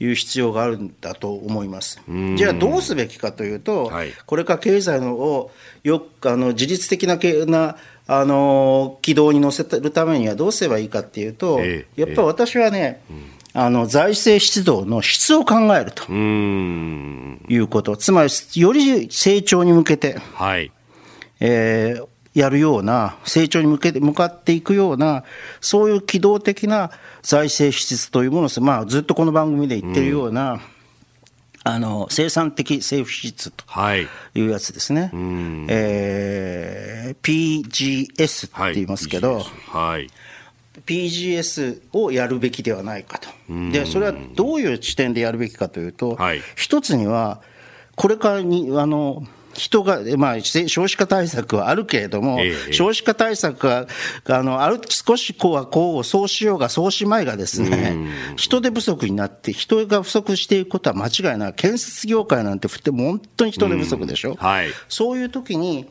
[0.00, 2.00] いう必要があるんだと思います。
[2.36, 5.50] じゃあ、どうすべきかというと、はい、これから経済を
[5.82, 20.72] よくあの自律的ななあの軌道に乗せるためにはどうすればいいかっていうと、えー、やっぱり私はね、えーあの財政出動の質を考えるということ、つまりより成長に向けて、はい。
[21.40, 25.24] えー、やるような、成長に向けて向かっていくような、
[25.60, 26.90] そういう機動的な
[27.22, 30.60] 財政支出というものを、まあ、ずっとこの番組で言ってるような、
[31.64, 34.08] あの生産的政府支出とい。
[34.40, 35.10] うやつですね、はい
[35.68, 40.10] えー、PGS って言いますけど、はいはい
[40.86, 43.28] PGS をやるべきではないかと、
[43.70, 47.40] でそれはどういう視点でやるべきかというと、はい、一つには、
[47.96, 53.86] これからにあの人が、まあ、少子化対策はあるけれども、ええ、少子化対策が
[54.26, 57.96] あのある少しこうはこう、そうしようが、そうしまいがですね、
[58.36, 65.88] 人手不足になって、人が不足していくことは間違いない、建設業界なんて振っても本当に人手不足でしょ、はい、そういう時に、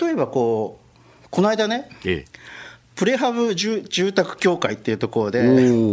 [0.00, 0.80] 例えばこ
[1.24, 2.63] う、この間ね、ええ
[2.94, 5.42] プレハブ住宅協会っていうところで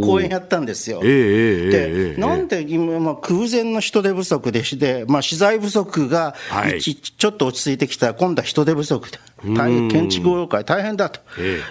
[0.02, 1.02] 講演やったんですよ。
[1.04, 8.08] えー、で、なんで今、まあ、空前の人手不足でして、まあ、資材不足が、はい、ちょっと落ち着いてきた。
[8.08, 9.10] ら、今度は人手不足。
[9.44, 11.20] 大変建築業界大変だと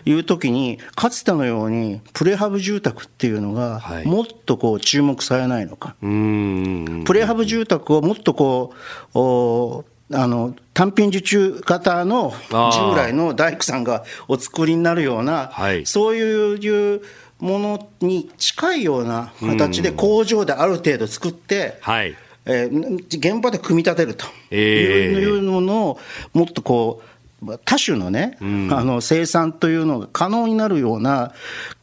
[0.05, 5.95] いう時に、かつてのようにプレハブ住宅っていうのが、もっとこう注目されないのか。
[6.01, 8.75] プレハブ住宅をもっとこ
[9.14, 17.03] う、おあの単品受注型の従来の大工さんがお作りになるような、はい、そういう
[17.38, 22.16] ものに近いような形で工場である程度作って、はい。
[22.46, 26.01] えー、現場で組み立てるというものを
[26.33, 27.03] もっとこ
[27.44, 31.33] う多種のね、うん、あの生産というのが可能になるような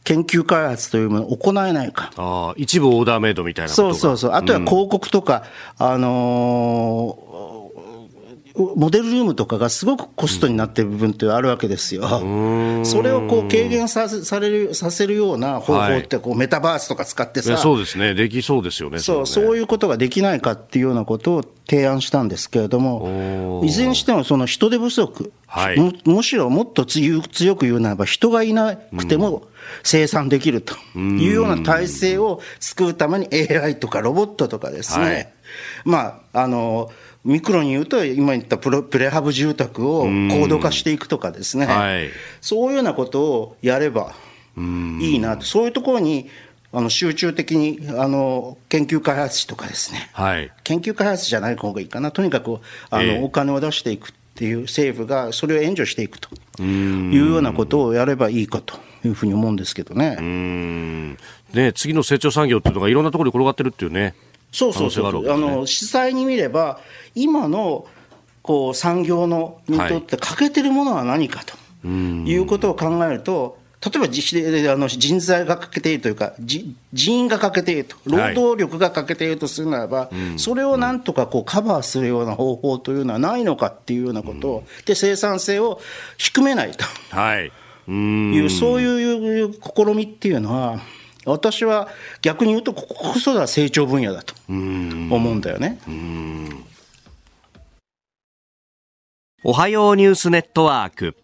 [0.02, 2.10] 研究開発というものを行えないか。
[2.16, 4.32] あ一部オーダーメイドみたいなそうそうそう。
[4.32, 5.44] あとは広告とか、
[5.78, 7.57] うん、あのー
[8.58, 12.02] モデルルームとかがすごくコストになっている部分ってあるわけですよ。
[12.84, 18.98] それをこう軽減さされるさせるような方法ってこう、メタバースとか使ってさ、そうですね、できそうですよね。
[18.98, 29.44] そう、そういうことができないかっていうようなことを提案したんですけれども、いずれにしてもその人手不足、はい、むむしろもっと強く言うならば、人がいなくても
[29.82, 35.32] 生産できるというような体制を作るために AI とかロボットとかですね、はい、
[35.84, 35.98] ま
[36.32, 36.90] あ、あの、
[37.28, 42.08] ミクロに言うと、今言ったプロプレハブ住宅を高度化していくとかですね、はい、
[42.40, 44.14] そういうようなことをやれば
[44.56, 46.30] いいなと、そういうところに
[46.72, 52.60] あの集中的にあの研究開発費とかですね、はい、研究開発じゃない方がいいかな、とにかく
[52.90, 54.10] あの、えー、お金を出していく。
[54.10, 61.16] っていう政府がそれを援助していくというようなことをやればいいかというふうに思うんですけどね。
[61.52, 64.14] ね次の成長産業っていうのがいろんなところに転がってるっていうね。
[64.52, 66.80] そうそうそう、ね、あの実際に見れば、
[67.14, 67.86] 今の
[68.42, 76.74] こう産業のにとって欠けてるものは何かということを考えると、例えば実あの人材が欠けているというか、人
[77.18, 84.48] 員が欠けていると、労働力が欠けているとするならば、はい、それをなんとかこうカバーするような方法というのはないのかっていうようなこと。
[84.48, 85.80] を、で生産性を
[86.16, 87.52] 低めないと、はい、
[87.88, 90.80] いうそういう試みっていうのは、
[91.28, 91.88] 私は
[92.22, 95.78] 逆に言うと、こここそが成長分野だと思うんだよね。
[99.44, 101.16] おはようニュースネットワーク。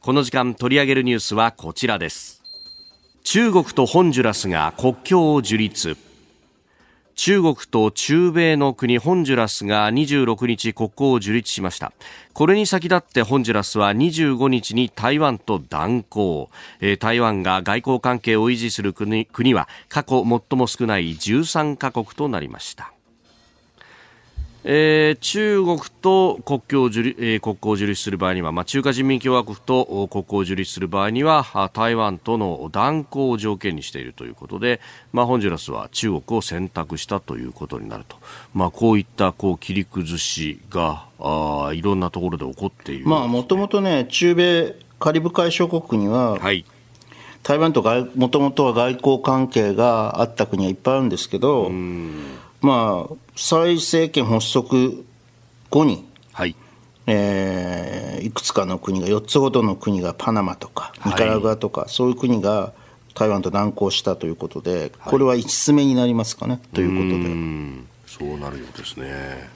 [0.00, 2.40] この時間取り上げるニュースはこちらです
[3.24, 5.98] 中国とホンジュラスが国境を樹立
[7.18, 11.92] 中国と中米の国ホンジュラスが26日国交を樹立しました。
[12.32, 16.46] これに先立ってホンジュラスは25日に台湾と断交、
[16.80, 22.92] えー、台湾が外交関係を維持する国国は過去最も少ない13カ国となりました。
[24.70, 34.82] えー、中国と国境を受理、えー、国交を樹立する場合には、まあ、中華人民共和国と国交を樹立する場合には台湾との断交を条件にしているということで、
[35.14, 38.16] まあ、ホンジュラスは中国を選択したということになると、
[38.52, 43.06] まあ、こういったこう切り崩しがあいろんなところで起こっている。
[43.06, 46.66] もともとね、中米カリブ海諸国には、はい、
[47.42, 47.82] 台湾と
[48.16, 51.70] もともとは外交関係があった国はいっぱいあるんですけど、
[52.60, 55.04] まあ、蔡政権発足
[55.70, 56.56] 後に、はい
[57.06, 62.72] えー、いくつかの国が、4つほどの国がパナマとか、ニカラグアとか、はい、そういう国が
[63.14, 68.28] 台湾と断交したということで、これは5つ目になりますかね、はい、ということで。
[68.28, 69.48] そうなるようですね。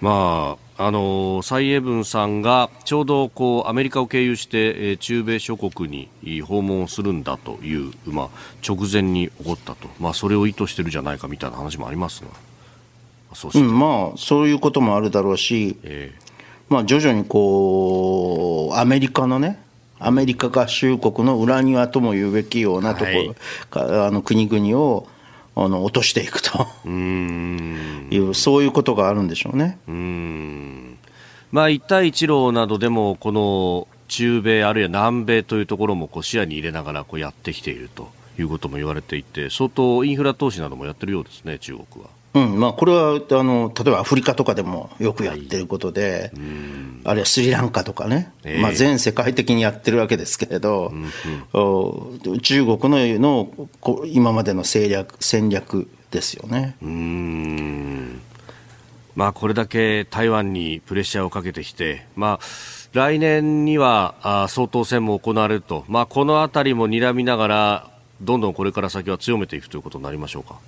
[0.00, 8.28] まあ、あの蔡英文さんがちょうどこうアメリカを経由して、えー、中米諸国に訪問するんだという、まあ、
[8.66, 12.30] 直前に起こったと、まあ、それを意図してるじゃないかみたいな話もありますが。
[13.34, 19.60] そううん、まあ、そういうこともあるだろうし、えー、まあ、徐々にこう、アメリカのね、
[19.98, 25.08] アメリカ合衆国の裏庭とも言うべきようなところ、はい、あの国々を
[25.56, 29.78] あの落としていくというそういうことがあるんでしょうね。
[29.86, 30.98] うん
[31.52, 42.10] まあ、一帯一路などでもこの中米あるいは南米というところもこう視野に入れながらこうやってきているということも言われていて相当インフラ投資などもやってるようですね中国は。
[42.34, 46.40] うんまあ、これはあの例えばアフリカとかでもよくやってることで、はい、
[47.04, 52.78] あるいはスリランカとかね、えー、まあ、全世界的にやってるわけですけれど、うんうん、中国
[53.18, 53.68] のの
[54.06, 56.76] 今までの戦略戦略ですよね。
[56.82, 58.20] うん。
[59.14, 62.44] まあ、これだけ台湾にプレッシャーをかけてきて、まあ、
[62.92, 70.58] 来年にはあ総統選も行われると、まあ、このあたりも睨みながら、どんどんこれから先は強めていくということになりましょうか。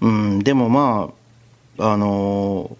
[0.00, 1.10] うん、でもま
[1.78, 2.76] あ、あの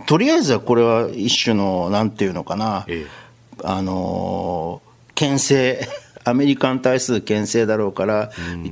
[0.00, 3.06] ー、とりあえずはこれは一種の、なんていうのかな、ええ、
[3.64, 5.86] あのー、牽制、
[6.24, 8.30] アメリカに対する牽制だろうから、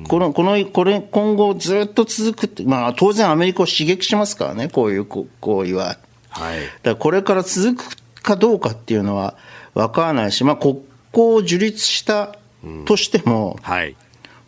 [0.08, 5.96] この、この、これ、今後ずっと続くって、まあ当然アメリカを刺激しますからね、こういう行為は。
[6.28, 6.60] はい。
[6.60, 9.36] だからこれから続くかどうかっていうのは
[9.72, 10.82] 分からないし、まあ国
[11.14, 12.36] 交を樹立した
[12.84, 13.96] としても、うん、はい。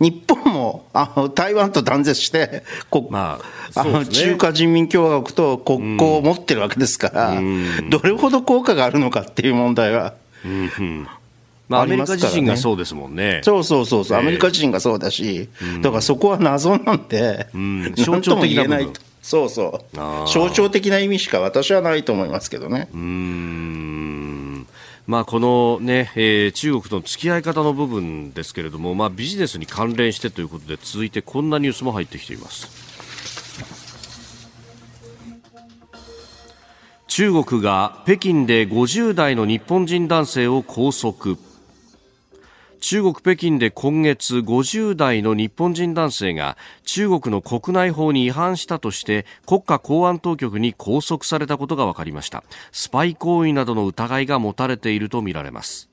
[0.00, 2.62] 日本もあの台湾と断絶して、
[3.10, 3.42] まあ、ね、
[3.74, 10.14] あの中華人民共和国と国交を持ってるわけですから、うん、どれほど効果があるのかっていう問題は。
[10.44, 11.08] うん、うん。
[11.68, 13.40] まあ、アメリカ自身がそうですもんね。
[13.44, 15.48] そうそうそうそう、アメリカ自身がそうだし、
[15.82, 18.80] だからそこは謎なんで、うん、象徴的な
[19.20, 22.88] そうそう、象徴的な意味しか私はないと思いますけどね。
[22.94, 24.07] うん
[25.08, 32.68] まあ、このね、えー、中国との付き合い方の部分ですけれども、まあ、ビジネスに関連してということで続いてこんなニュースも入ってきています。
[37.06, 41.38] 中国が北京で50代の日本人男性を拘束。
[42.80, 52.44] 中国・北京で今月50代の日本人男性が中国の国内法に違反したとして国家公安当局に拘束されたことが分かりました。
[52.72, 55.88] スパイ行為などの疑いが持たれているとみられます。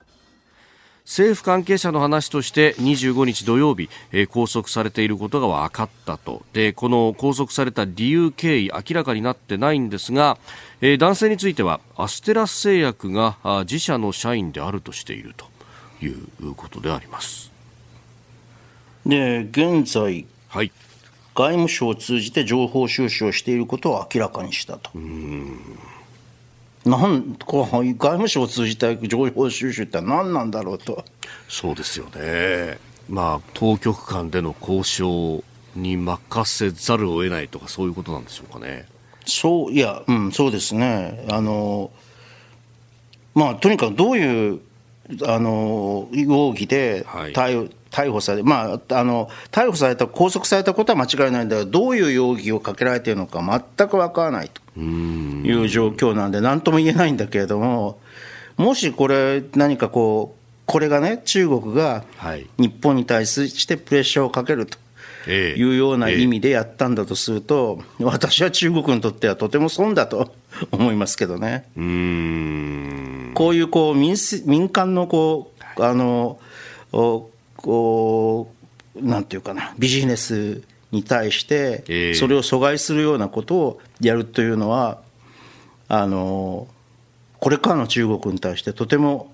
[1.06, 6.44] 政府関係者の話として25日土曜日、えー、拘束されていることが分かったと。
[6.54, 10.38] でこの拘束された理由経緯明らかになってないんですが、
[10.82, 15.55] えー、男性についてはアステラス製薬が自社の社員であるとしていると。
[16.06, 17.52] いうことであります。
[19.06, 20.72] で現在、はい
[21.36, 24.90] 外務省を通じて情報収集をしていることを明らかにしたと。
[26.86, 31.04] なんこう外務省を通じた情報収集って何なんだろうと。
[31.50, 32.78] そうですよね。
[33.10, 35.44] まあ、当局間での交渉
[35.76, 38.88] に任せざるを得ないとか、そういうことなんでしょうかね。
[39.26, 41.26] そう、いや、うん、そうですね。
[41.30, 41.92] あの、
[43.34, 44.62] まあ、とにかくどういう
[45.28, 58.00] あの容疑で逮,、はい、逮捕され、まあ、あの逮捕された、拘束されたことは間違いないんだけど、どういう容疑をかけられているのか全く分からないという状況なんで、なんとも言えないんだけれども、
[58.58, 62.04] もしこれ、何かこう、これがね、中国が
[62.58, 64.78] 日本に対してプレッシャーをかけると。
[65.28, 70.34] いうような意味でやったんだとすると、私は中国にとってはとても損だと
[70.72, 71.66] 思いますけどね。
[73.36, 74.16] こういうこう民
[74.46, 76.40] 民間のこうあの
[76.92, 78.52] こ
[78.96, 80.62] うなんていうかなビジネス
[80.92, 85.00] に対してそれを阻害するようなことをやるというのは
[85.90, 86.68] あの
[87.40, 89.34] これからの中国に対してとても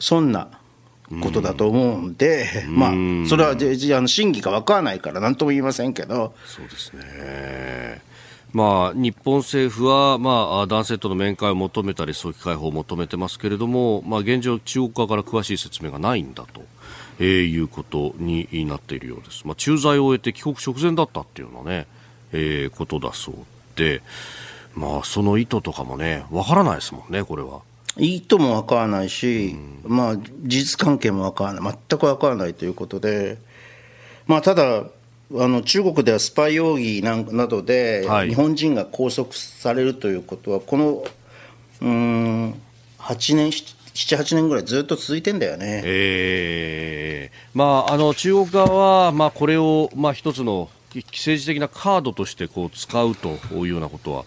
[0.00, 0.57] 損な
[1.22, 3.54] ことだと思うんで、うん、まあ、それはあ
[4.00, 6.34] の真偽か分からないから、なんとも言いませんけど。
[6.46, 8.02] そうですね
[8.52, 16.62] まあ、日本政府は、まあ、男性との面会を求めたり早期解放を求めてますけれども、まあ、現状、中国側から詳しい説明がないんだと、
[17.18, 21.86] えー、いうことになっているようです、まあ、駐在を終えて帰国直前だったっていうのはね、
[22.32, 23.34] えー、ことだそう
[23.76, 24.00] で、
[24.74, 27.60] まあ、その意図とかもね、わからないですもんね、これは。
[27.98, 33.38] 意図もわからないし、うん、まあ、事実関係もわからない、全くわからないということで、
[34.26, 34.84] まあ、ただ、
[35.34, 41.04] あの中国ではスパイ容疑などで日本人が拘束されるということは、この
[41.82, 42.54] うん
[42.98, 47.58] 8年、7、8年ぐらいずっと続いてんだよね、えー。
[47.58, 54.24] まあ、あの中国側は、まあ、これを、まあ、一つの政治的なカードとしてこう使うというようなことは、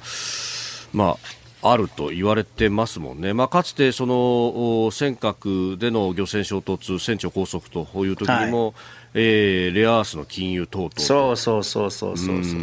[0.93, 1.17] まあ、
[1.62, 8.74] あると言われてますもんね、まあ、かつてその尖閣での漁船衝突、船長拘束という時にも、はい。
[9.14, 12.59] えー、レアアースの金融等々そうそうそうそうそうそう。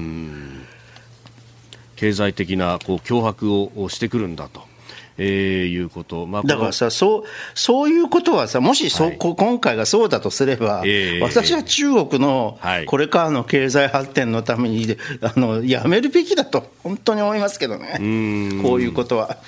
[1.96, 4.67] 経済的なこう脅迫をしてくるんだと。
[5.18, 17.94] えー、いうこと、まあ、だからさそう、そういうことはさ、もしそ、はい、今回がそうだとすれば、えー、私は中国のこれからの経済発展のために、あのやめるべきだと、本当に思いますけどね、
[18.62, 19.38] こういうことは。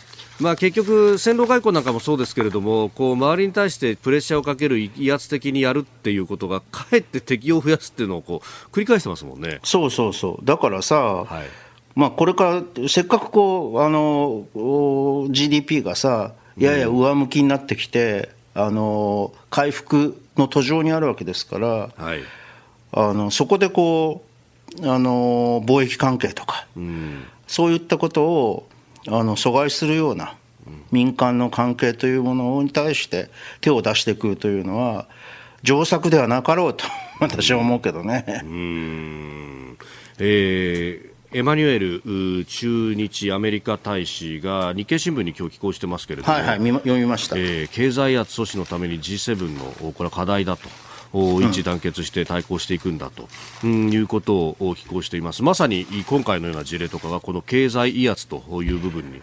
[0.41, 9.61] まあ、結局、戦狼外交なんかもそうですけれどもこう周りに対してプレッシャーをかける威圧的にやるっていうことがかえって敵を増やすっていうのをこう繰り返してますもんね。
[9.65, 10.45] そうそうそう。
[10.45, 22.21] だからさ、はいまあ、これからせっかくこうあの GDP がさやや上向きになってきて、うん、あの回復の途上にあるわけですから、はい、
[22.93, 24.25] あのそこでこ
[24.81, 28.69] うあの貿易関係とか、うん、そういったことを
[29.09, 30.37] あの阻害するような
[30.93, 33.31] 民間の関係というものに対して
[33.61, 35.09] 手を出してくるというのは
[35.63, 36.85] 上策ではなかろうと
[37.21, 38.25] 私は思うけどね。
[38.45, 39.79] うん。
[40.19, 50.69] えーエマニュエル駐日アメリカ大使が日経新聞に今日寄稿してますけれども、はいはい、読みました、えー、経済圧阻止のために G7 のこれは課題だと。
[51.13, 53.29] 一致団結して対抗していくんだと、
[53.65, 55.43] うん、いうことを寄稿しています。
[55.43, 59.21] まさに今回のような事例とかがこの経済威圧という部分に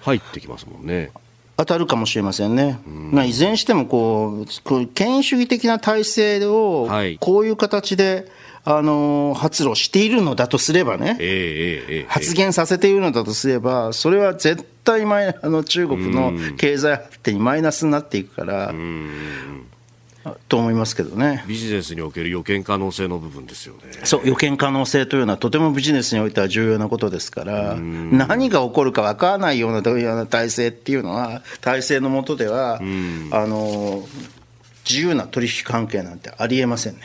[0.00, 1.12] 入ってきますもんね。
[1.56, 6.88] 当たるかもしれませんね、まあ、いずれにしてもこう権威主義的な体制を
[7.20, 8.26] こういう形で、
[8.64, 18.74] あの発露しているのだとすればね、えーえー、発言させているのだとすれば、それは絶対マイ あの中国の経済発展にマイナスになっていくから。
[20.48, 21.44] と思いますけどね。
[21.46, 24.00] ビジネスにおける予見可能性の部分ですよね。
[24.04, 32.80] そう予見可能性というのは、とてもビジネスにおいては重要なことですから、何が起こるか分からないような体制っていうのは、体制の下では、あ
[33.46, 34.06] の
[34.88, 37.00] 自由な取引関係なんてありえませんね。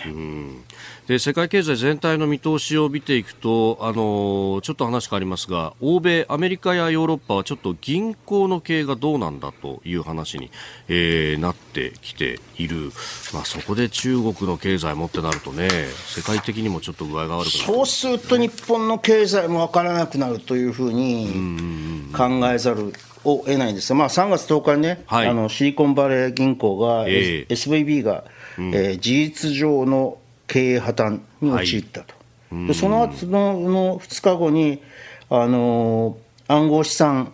[1.08, 10.50] で世界経済全体の見通しを見ていくとあのちょっと話変わりますが欧米、アメリカやヨーロッパはちょっと銀行の経営がどうなんだという話に、
[10.88, 12.92] えー、なってきている、
[13.34, 15.68] まあ、そこで中国の経済もってなるとね
[16.08, 22.94] 世界的にもちょっと具合が悪くなる、ね、そうすると日本の経済も分からなくなるというふうに考えざる
[23.26, 23.94] を得ないんです。
[23.94, 28.26] まあ、3月10日にね、はい、あのシリコンバレー銀行が、えー、SVB が、
[28.58, 30.18] うん、えー、事実上の
[30.54, 32.14] 経営破綻に陥ったと、
[32.52, 34.84] はい、でその後のの2日後に、
[35.32, 37.32] あのー、暗号資産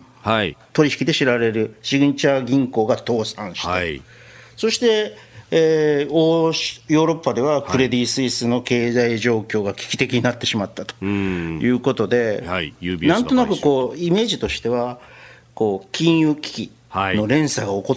[0.72, 4.00] 取引で知られるシグニチャー銀行が倒産した、はい、
[4.56, 5.16] そして
[5.52, 10.94] えー、ヨーロッパではクレディ・スイスの経済状況が危機的になってしまったと。
[11.04, 15.00] いうことで、はい、なんとなくこうイメージとしては、
[15.54, 17.96] こう金融危機の連鎖が起こ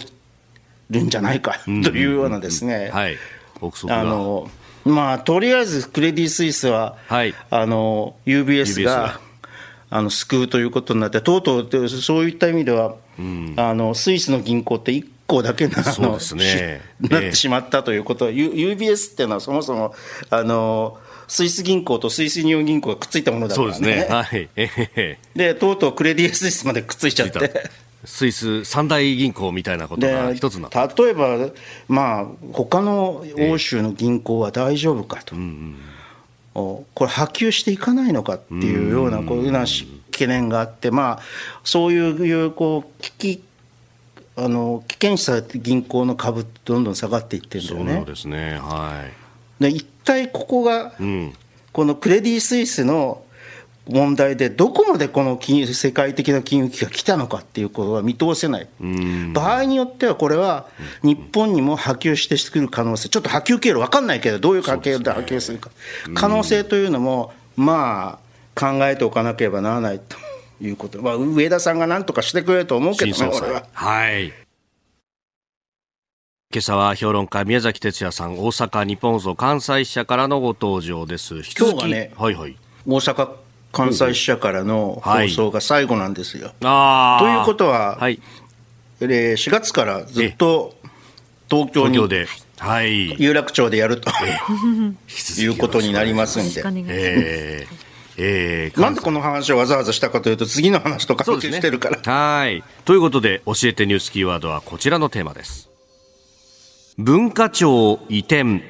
[0.90, 4.50] るんじゃないか、というようなですね、あの
[4.84, 9.20] まあ、とりあえずクレディ・スイスは、はい、あの UBS が
[9.90, 19.94] あの救うということになって、とうとうそういった意味では、うん、あのスイスの銀行って1個だけなの、ね、 なってしまったということは、UBS っていうのはそもそも
[20.30, 24.06] あのスイス銀行とスイス日本銀行がくっついたものだからね、ね。
[24.10, 24.48] はい、
[25.34, 27.70] でとうとうクレディ・スイスまでくっついちゃって。
[28.04, 31.38] スイス三大銀行みたいなことが一つな例えば、
[31.88, 35.76] まあ他の欧州の銀行は大丈夫かと、えーうん
[36.54, 39.64] うん、これ、波及していかないのかっていうようなこういうな
[40.10, 41.22] 懸念があって、まあ、
[41.64, 43.44] そういうこう危機
[44.36, 47.96] あの危険視されて銀行の株どんどん下がっていってるんだよね。
[47.96, 48.58] そうですね。
[48.60, 49.04] は
[49.60, 51.32] い、で一体ここが、うん、
[51.72, 53.23] このクレディ・スイスの
[53.86, 58.68] 問題で、どこまでこの金融世界的な金融危機が来たのかっていうことは見通せない、
[59.32, 60.66] 場合によってはこれは
[61.02, 65.70] 日本にも波及してくる可能性、ちょっと波及経路分かんないけど、どういう波及で波及するか、
[66.14, 68.18] 可能性というのも、ま
[68.56, 70.16] あ、考えておかなければならないと
[70.60, 73.66] いうこと、まあ、上田さんがなんとかしてくれると思うけどね、俺は。
[73.72, 74.32] はい。
[76.54, 81.34] 今朝は評論家宮崎哲也さん大阪日本放送関西支社からのご登場です。
[81.34, 82.56] 今日はね、はいはい、
[82.86, 83.43] 大阪
[83.74, 86.52] 関西支社からの放送が最後なんですよ。
[86.62, 88.20] はい、ということは、はい、
[89.00, 90.74] 4月からずっと
[91.50, 92.26] 東京にで、
[92.58, 94.10] はい、有楽町でやると、
[95.38, 96.62] いうことになりますんで。
[96.88, 97.84] えー
[98.16, 101.96] えー、なんでこの話をわざわざしたかというと、次の話と関係してるから。
[101.96, 102.62] ね、 はい。
[102.84, 105.68] ということで、教えてニュースキーワードはこちらのテーマです。
[106.96, 108.62] 文化庁移転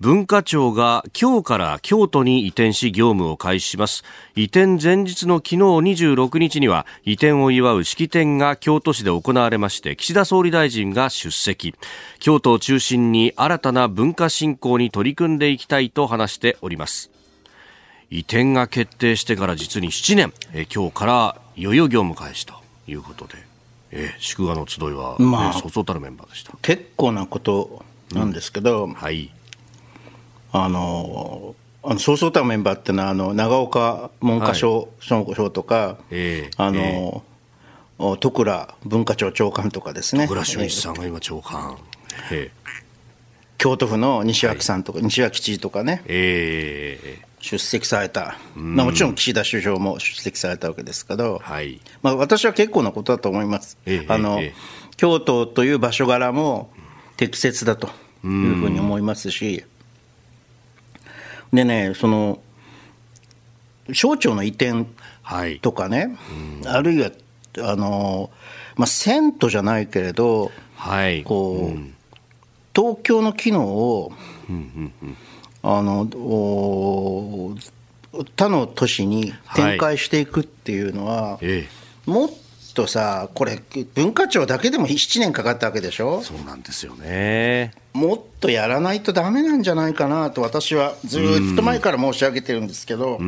[0.00, 4.02] 文化庁が今日から京都に移転し業務を開始します。
[4.34, 11.74] 移転前日の昨日26日には移転を祝う式典が京都市で行われまして岸田総理大臣が出席。
[12.18, 17.10] 京都を中心に新たな文化振興に取り組んでいきたいと話しております。
[18.10, 20.32] 移転が決定してから実に7年。
[20.54, 22.54] え今日からいよいよ業務開始と
[22.88, 23.34] いうことで。
[23.90, 26.54] え祝賀の集いは、まあ、そうそうたるメンバーでした。
[26.62, 27.84] 結構なこと
[28.14, 29.30] なんですけど、うん、はい
[30.52, 37.24] あのあのそうそうたるメンバーっていうのはあの長岡文科省,、省とか、えー、あの、
[37.98, 40.24] えー、徳倉文化庁長官とかですね。
[40.24, 41.78] 徳倉俊一さんが今長官、
[42.32, 42.70] えー、
[43.56, 51.80] 京都府の西脇さんとか、はい、西脇知事とかね、えー、出席された、まあ、もちろん岸田首相も出席されたわけですけど、はい。
[52.02, 56.70] まあ、私は結構なことだと思います、えー、あの、えー、京都という場所柄も
[57.16, 57.86] 適切だと
[58.22, 59.64] いうふうに思いますし、
[61.52, 62.40] でね、その
[63.92, 64.86] 省庁の移転
[65.60, 66.16] とかね、
[66.62, 67.10] はい、あるいは
[67.58, 68.30] あの、
[68.76, 71.94] まあ、遷都じゃないけれど、はい、こう、うん、
[72.74, 74.12] 東京の機能を、
[75.62, 76.06] あの
[78.12, 82.30] 他の都市に展開していくっていうのは、はいええ、もっ
[82.74, 83.60] とさ、これ、
[83.94, 87.72] 文化庁だけでも7年かかったわけでしょ、そうなんですよね。
[87.92, 91.22] もっとやらないとだめなんじゃないかなと、私はずっ
[91.56, 93.18] と前から申し上げてるんですけど、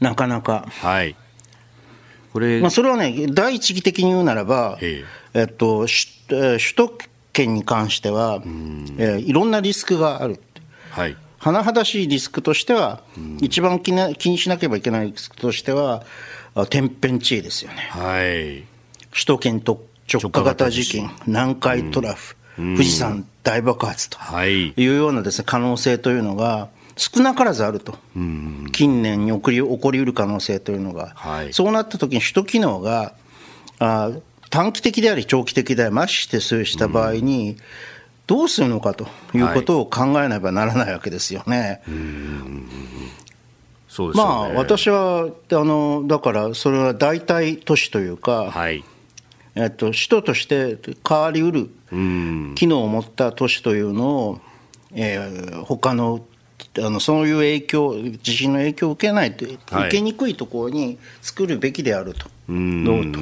[0.00, 0.66] なかなか。
[0.68, 1.16] はい。
[2.32, 5.44] これまあ、それはね、第一義的に言うならば、ええ。
[5.44, 5.86] っと、
[6.28, 6.98] 首都
[7.32, 8.42] 圏に関しては、
[8.98, 10.40] えー、いろんなリスクがある。
[10.90, 11.16] はい。
[11.38, 13.02] 甚だしいリスクとしては、
[13.40, 16.04] 一番気にしなければいけないリスクとしては、
[16.64, 17.88] 天変地異ですよね。
[17.90, 18.64] はい、
[19.12, 24.72] 首都圏と直下型地震、南海トラフ、うん、富士山大爆発とい。
[24.78, 33.12] うようなです、ね、可能性というのが、少なからずあると、うん、近年に起こり起こりうる可能性というのが、はい、そうなったときに首都機能が
[33.78, 34.12] あ
[34.48, 37.56] 短期的であり長期的であり、ましてそうした場合に、うん。
[38.26, 41.80] どうするのかということを考えねばならないわけですよね。
[41.86, 43.16] はい
[43.88, 48.84] そうです、ね、まあ、私はあのだからそれは代替都市というか、はい、
[49.54, 51.70] えっと、首都として変わりうる
[52.54, 54.40] 機能を持った都市というのを、
[54.92, 56.24] えー、他の
[56.78, 59.58] あのそういう影響、地震の影響を受けないと、受
[59.90, 63.20] けにくいところに作るべきであると、どうと。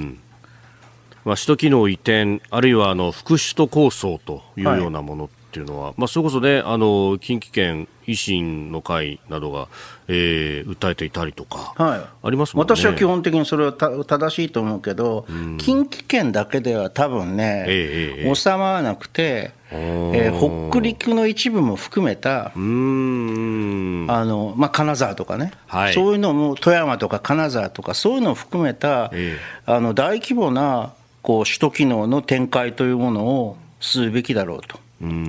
[1.24, 9.68] まあ、首都機能移転、あるいはあの副首都構想というようなもの、っていうのは、まあ、それこそね、あの近畿圏維新の会などが、
[10.08, 12.74] えー、訴えていたりとか、はい、ありますもんね。
[12.74, 34.83] 私は基本的にそれは正しいと思うけど、うん、近畿圏だけでは多分ね、えー、収まらなくて、えー、北陸の一部も含めた、あのまあ、金沢とかね、はい、そういうのも富山とか金沢とか、そういうのを含めた、えー、あの大規模なこう首都機能の展開というものをするべきだろうと。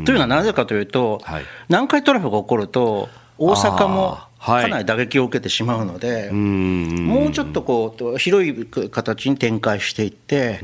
[0.05, 10.61] というのはなぜかというと、はい、南海トラフが起こると、大阪もかなり打撃を受けてしまうので、はい、もうちょっとこう広い形に展開していって、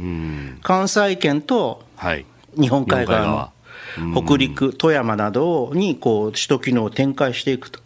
[0.62, 1.84] 関西圏と
[2.58, 3.52] 日本海側
[3.98, 7.80] の北陸、富山などにこう首都機能を展開していくと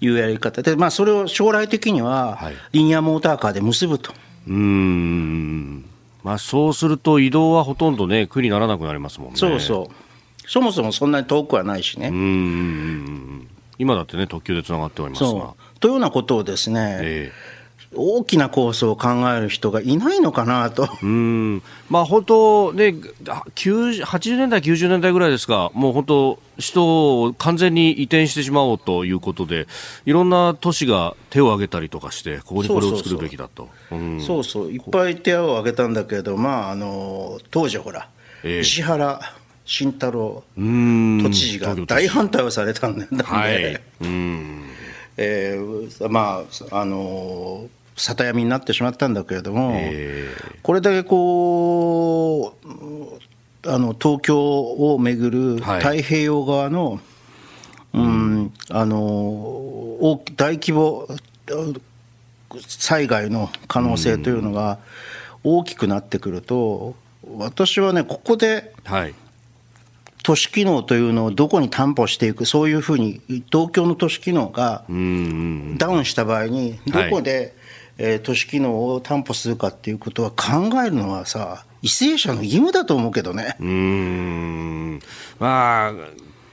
[0.00, 2.38] いうやり方で、まあ、それを将来的には
[2.72, 4.12] リニアモーターカーで結ぶと。
[4.46, 5.84] うん。
[6.22, 9.36] まあ、そうすると移動はほとんどね、苦にならなくなりますもんね。
[9.36, 10.03] そうそう
[10.46, 12.10] そもそもそんなに遠くはないしね。
[13.78, 15.54] 今だってね、特急でつながっておりますが。
[15.80, 20.88] というようなことをですね、えー、大きな構想を考える人がいないのかなと。
[21.02, 29.66] うんまあ、本当ね、80年代、90年代ぐらいですか、もう本当、首都を完全に移転してしまおうということで、
[30.06, 33.68] いろんな都市が手を挙げたりとかして、ここにこれを作るべきだと。
[34.20, 38.08] そうそう、いっぱい手を挙げたんだけど、まあ、あの当時ほら、
[38.44, 39.20] えー、石原
[39.64, 40.42] 慎太郎。
[40.56, 43.80] 都知事が大反対をされたんで、はい、
[45.16, 57.00] えー、まああの里闇になってしまったんだけれども、えー、これだけこうあの東京をめぐる太平洋側の、はい、
[57.94, 61.08] うんあの大規模
[62.60, 64.78] 災害の可能性というのが
[65.42, 66.94] 大きくなってくると、
[67.36, 69.14] 私はね、ここで、はい
[70.24, 73.20] 都市機能というのをどこに担保していく、そういうふうに、
[73.52, 74.84] 東京の都市機能が
[75.76, 77.54] ダウンした場合に、どこで、
[77.98, 83.54] えー、都市機能を担保するかっていうことは考えるのはさ、為政者の義務だと思うけどね。
[83.60, 85.00] うん
[85.38, 85.92] まあ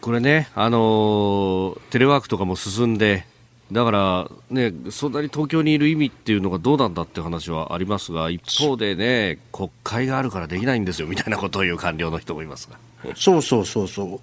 [0.02, 3.26] これね、あのテレワークとかも進んで、
[3.72, 12.78] だから、ね、そんなに東京にいる意味っていうのがどうなんだって話はありますが、一方でね、国会があるからできないんですよみたいなことを言う官僚の人もいますが。
[13.16, 14.20] そうそうそうそう。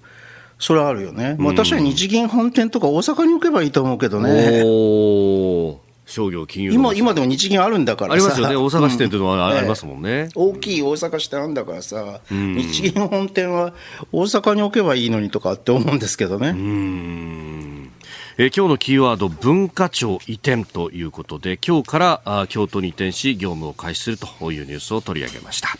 [0.59, 1.35] それはあるよね。
[1.39, 4.61] まあ、確かに日銀本店とか大阪に置けばいいと思うけどね。
[4.65, 13.73] お商業金融今今でも日銀あるんだからありますよね、大阪支店というのは ありますもんね、うん、大きい大阪支店あるんだからさ、うん、日銀本店は
[14.11, 16.49] 大阪に置けばいいのにとかって思うんですけどね。
[16.49, 17.91] うん。
[18.39, 25.77] え今日のキーワード文化庁移転ということで今日からあ京都に移転し業務を開始するというニュースを取り上げました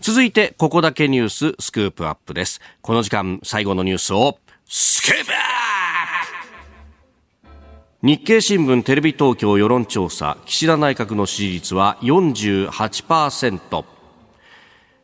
[0.00, 2.60] 続いて、ここだけニューススクープアップです。
[2.82, 5.38] この時間、最後のニュースを、スクープアップ
[8.06, 13.97] 日経新聞テレビ東京世論調査、岸田内閣の支持率は48%。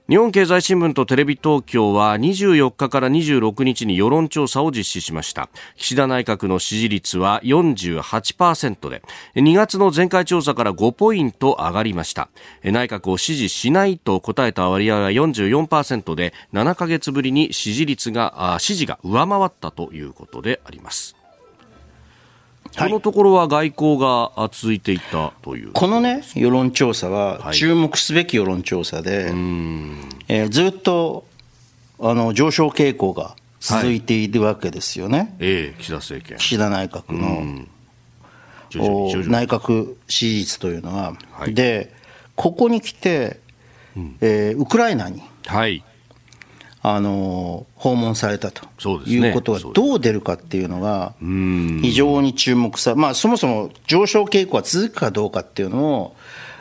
[0.07, 5.49] 日本経済新聞とテレビ東京は24日から26日に世論調査を実施しました。
[5.77, 9.03] 岸田内閣の支持率は48%で
[9.35, 12.29] 2月の前回調査から5ポイント上がりました。
[12.63, 21.17] 内閣を支持しないと答えた割合は44%で7ヶ月ぶりに支持率が支持が上回ったということであります。
[22.77, 29.33] このところは外交が続いていたという、このね、世論調査は、注目すべき世論調査で、はい、
[30.29, 31.27] えー、ずっと
[32.01, 36.39] あの上昇傾向が続いているわけですよね、はい、えー、岸田政権。
[36.39, 37.67] 岸田内閣の
[38.73, 41.93] 内閣支持率というのは、はい、で
[42.35, 43.41] ここに来て、
[44.21, 45.23] えー、ウクライナに。
[45.47, 45.85] はい
[46.87, 48.69] あの訪問されたと
[49.07, 56.15] いうことがどう出るかっていうのが、非常に注目さ、まあ、そもそも上昇傾向は続くかどうかっていうのも、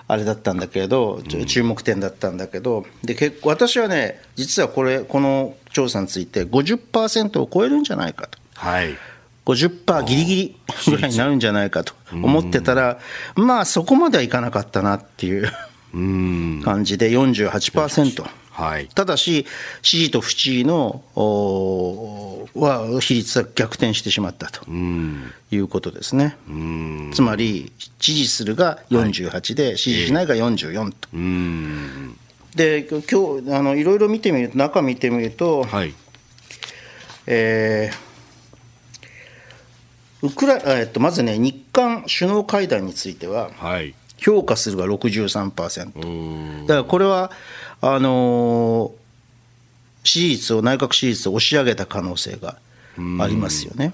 [0.08, 8.40] あれだったんだけど、注目点だったんだけど、で結構私はね、実はこれ、この調査について、50%を超えるんじゃないかと。
[8.56, 8.96] はい。
[9.46, 10.56] 50%ギリギリ
[10.86, 12.98] ぐらいになるんじゃないかと思ってたら、
[13.36, 15.52] まあそこまではいかなかったなっていう
[16.64, 18.43] 感じで48%。
[18.54, 19.48] はい、ただし、
[19.82, 26.38] 支持と不支持のは比率は逆転してしまったということですね。
[27.14, 31.10] つまり、支持するが48で、はい、支持しないが44と。
[32.56, 33.02] で今
[33.42, 35.96] 日あのいろいろ見てみると、中見てみると、はい、
[37.26, 46.62] えー、ウクラえっとまずね、日韓首脳会談については、はい、評価するが63%。
[46.62, 47.32] だからこれは
[47.86, 48.94] あの
[50.06, 52.58] 支持率を、内閣支持率を押し上げた可能性が
[53.20, 53.94] ありますよね。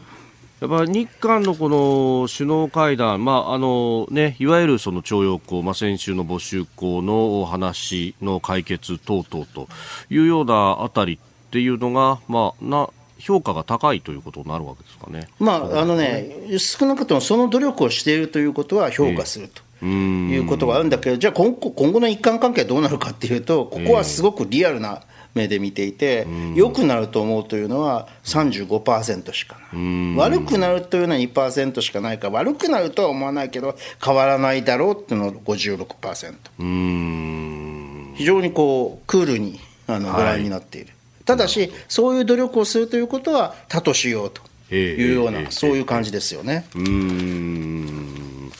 [0.61, 9.67] やっぱ日韓のこの首脳会談、まああのね、いわゆるその徴用工、まあ、先週の募集校の話の解決等々と
[10.11, 15.29] いうようなあたりっていうのが、まあ、な評価が高いということになるわけですかね。
[15.39, 19.63] まああのね、少なくともその努力をしているということは評価すると。
[19.81, 25.01] えー、いうことがあるんだけど、じゃあ今後、今後の日韓関係はどうなるかっていうと、ここはすごくリアルな
[25.35, 38.15] 目で見ていて、良くなると思うというのは35%しかない、悪くなるというのは2%しかないから、悪くなるとは思わないけど、変わらないだろうっていうのは56%。
[38.15, 40.87] 非常にこうクールにあのご覧になっている。
[40.87, 40.95] はい
[41.29, 44.41] ただし、そういう努力をするということは、他としようと
[44.75, 46.65] いうような、そういう感じですよね。
[46.73, 48.51] うん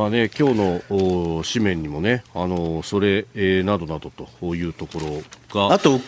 [0.00, 6.00] まあね、今日の紙面にもね、あのそれ、えー、などなどというところがあと、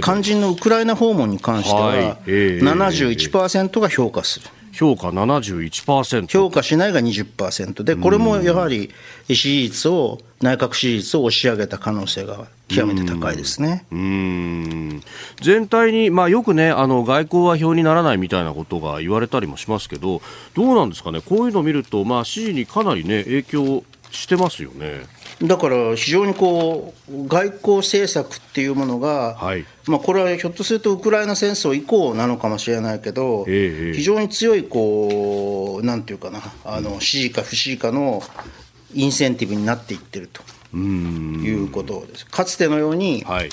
[0.00, 4.46] 肝心のウクライナ訪問に関しては、はいえー、71%が評価する。
[4.70, 8.92] 評価71%評価しないが20%で、これもやはり
[9.26, 13.84] 支持率を、内閣支持率を押し上げた可能性が極めて高いですね。
[13.92, 15.02] うん。
[15.40, 20.22] 全体に、まあ、よくね、あの外交は表にならないみたいなことが言われたりもしますけど、
[20.54, 25.02] どうなんですかね、こういうのを見ると、まあ、支持にかなりね、影響してますよね。
[25.42, 38.22] だから非常にこう外交政策っていうものが、はい、まあ、これはひょっとするとウクライナ戦争以降なのかもしれないけど、えー、非常に強いこう、なんていうかな、あの支持か不支持かの
[38.94, 40.42] インセンティブになっていってると。
[40.74, 42.26] いうことです。
[42.26, 43.48] かつてのように、はい。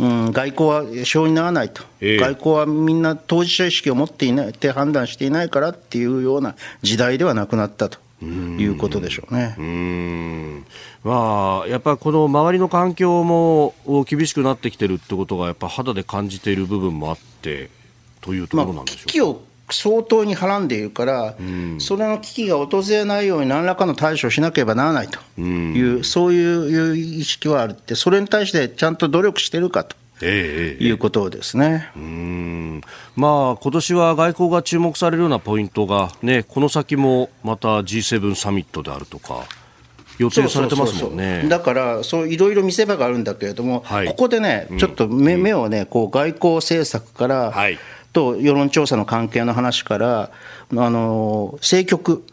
[0.00, 7.98] うん、外交は性にならないと、えー、外交はみんな当事者意識を持っていないって判断していないからっていうような時代ではなくなったと。
[8.22, 9.54] いうことでしょうね。
[9.58, 10.66] うん。
[11.02, 13.74] まあ、やっぱりこの周りの環境も
[14.08, 17.68] 厳しくなってきてるってことがやっぱ肌で感じている部分もあって
[18.22, 19.40] というところなんでしょうか？
[19.40, 19.42] まあ、
[19.74, 25.18] 相当にはらんでいるから、うん、それの危機が訪れないように何らかの対処をしなければならないと。
[25.40, 29.96] いう、うん、そういう意識はあるって、それに対してちゃんと努力してるかと。
[30.22, 32.80] ええいうことですね、えうん。
[33.16, 39.44] まあ今年は外交が注目されるようなポイントが、ね、この先もまた G7 サミットであるとか、
[40.18, 41.46] 予定されてますもんね。
[41.48, 47.78] だからそういろいろ見せ場があるんだけれども、はい、ここでねちょっと目,、目をねこう外交政策から、はい、
[48.14, 50.30] と世論調査の関係の話から
[50.70, 52.24] あの政局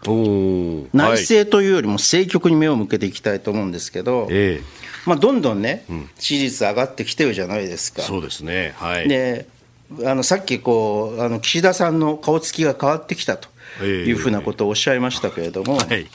[0.93, 4.61] 内政というよりも政局に目を向けていきたいと思うんですけど、え
[5.05, 5.83] まあ、どんどんね、
[6.17, 8.03] 支持率上がってきてるじゃないですか。
[8.03, 9.47] そうですね、はい、で
[10.05, 13.49] あのさっきこうあの岸田さんの顔つきが変わってきたと
[13.83, 16.07] いうふうなことをおっしゃいましたけれども、はい、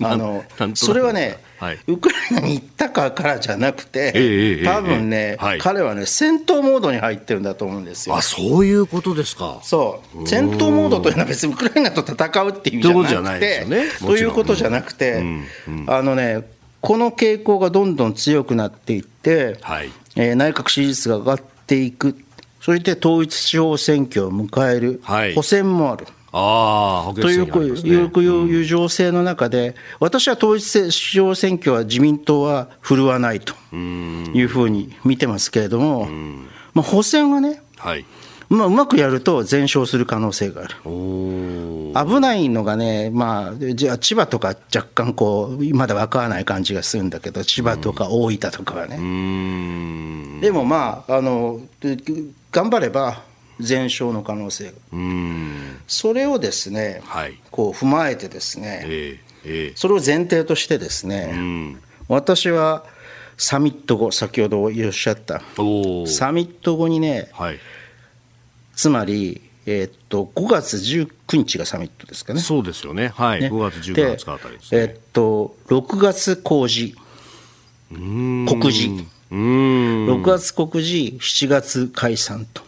[0.00, 8.16] あのそれはね、はい、ウクライナに行ったからじゃなくて、えー、多分ね、はい、彼はね、戦闘モードに入ってるんだと思うんですよ。
[8.16, 9.60] あそういうことですか。
[9.62, 13.66] そう、戦闘モードというのは別に ウクライナと戦うっていう意味じゃなくて、
[14.00, 16.42] ということじゃなくて、うんうん、あのね、
[16.80, 19.90] この傾向がどんどん強くなっていって、はい。
[20.16, 22.16] えー、内閣支持率が上がっていく、
[22.60, 26.06] そして統一地方選挙を迎える、はい、補選もある。
[26.32, 36.08] あという、いういう情勢の中で、私は統一地方選挙は自民党は振るわないというふうに見てますけれども、
[36.72, 38.06] まあ、補選はね、はい。
[38.48, 40.74] まあ、うまくやると全勝する可能性がある。
[40.84, 50.40] 危ないのがね、まあ、じゃあ千葉とか若干こう、まだ分からない感じがするんだけど、千葉とか大分とかはね。
[50.40, 51.60] でもまああの、
[52.50, 53.22] 頑張れば、
[53.62, 54.72] 全勝の可能性が。
[55.86, 61.76] それをですね、はい、こう踏まえてですね、えーえー、それを前提としてですね、
[62.08, 62.84] 私は
[63.36, 67.58] サミット後先ほどおっしゃったサミット後にね、はい、
[68.74, 72.40] つまりえー、っと5月19日がサミットですかね。
[72.40, 73.08] そうですよね。
[73.08, 73.40] はい。
[73.40, 76.96] ね、5月19日あたりです、ね、えー、っと6月公示、
[78.48, 82.62] 告示、6月告示、7月解散と。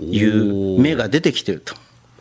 [0.00, 1.74] いう目が出てきてると。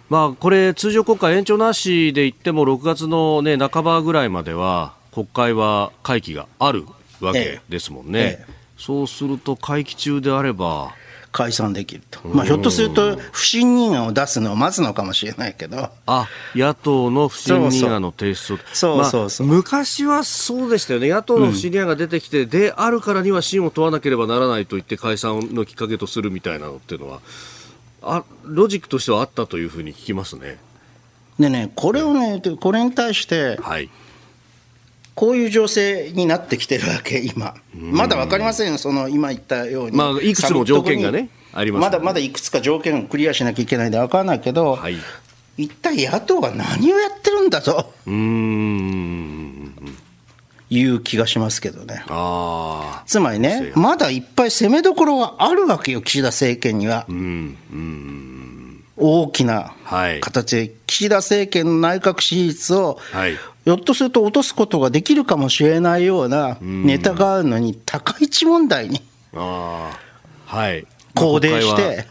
[0.09, 6.85] まあ、これ、通常国会延長なしで言っても、6月の、ね、半ばぐらいまでは、国会は会期がある
[7.21, 8.45] わけですもんね、ええ。
[8.49, 10.93] え、そうすると、会期中であれば、
[11.31, 27.21] 解散できると、まあ、ひょっとすると不信任案を出すのを待つのかもしれないけど、あ野党の不信任案の提出そうそうそう、まあ、昔はそうでしたよね、野党の不信任案が出てきて、うん、であるからには信を問わなければならないと言って、解散のきっかけとするみたいなのっていうのは。
[28.01, 30.57] あロジックとしてはあったというふうに聞きますね。
[31.39, 33.89] でね、これをね、これに対して、はい、
[35.15, 41.29] こういう情勢になってきてるわけ、今、まだ分かりませんよ、その今言ったように、まあ、いくつも条件がね。
[41.53, 44.95] あります、ね、まだまだいくつか条件をクリアしなきゃいけないんで分からないけど、はい、
[45.57, 47.93] 一体野党は何をやってるんだと。
[48.07, 49.40] うん
[50.71, 52.03] いう気がしますけどね。
[53.05, 57.05] つまりね、まだいっぱい攻めどころはあるわけよ、岸田政権には。
[57.09, 59.73] うんうん大きな
[60.21, 62.99] 形で、岸田政権の内閣支持率を、
[63.65, 69.01] ひょっとすると落とすことができるかもしれないようなネタがあるのに、高市問題に、
[69.33, 69.91] は
[70.71, 72.05] い、肯定して、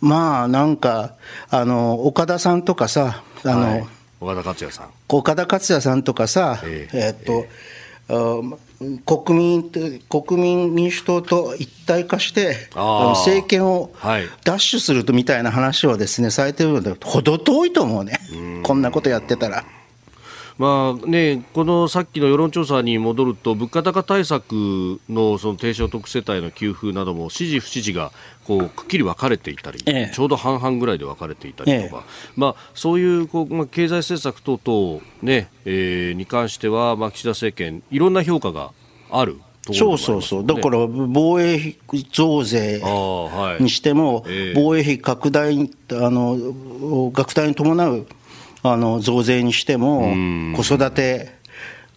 [0.00, 1.14] まあなんか、
[1.50, 3.86] あの岡田さんとかさ、あの、はい
[4.20, 4.88] 岡田克也さん。
[5.08, 7.46] 岡田克也さんとかさ、えー、えー、っと、
[8.08, 9.70] えー、国民
[10.08, 13.90] 国民民主党と一体化して政権を
[14.44, 18.18] 奪取するとみたいな話をですねされてるので程遠いと思うね。
[18.62, 19.64] こんなことやってたら。
[20.58, 28.10] まあね、このさっきの世論調査に戻ると物価高対策のその低所得世帯の給付なども支持不支持が
[28.44, 38.72] こうくっきり分かれていたり、ええ、ちょうど半々ぐらいで分かれていたりとか、え、まあ、そういうこう、まあ、経済政策等々、ねえー、に関しては、まあ、岸田政権いろんな評価が
[39.10, 39.38] ある。
[39.72, 42.80] そうそうそう、だから防衛費増税
[43.60, 48.06] にしても、防衛費拡大あの、拡大に伴う
[48.62, 50.12] あの増税にしても、
[50.56, 51.38] 子育て、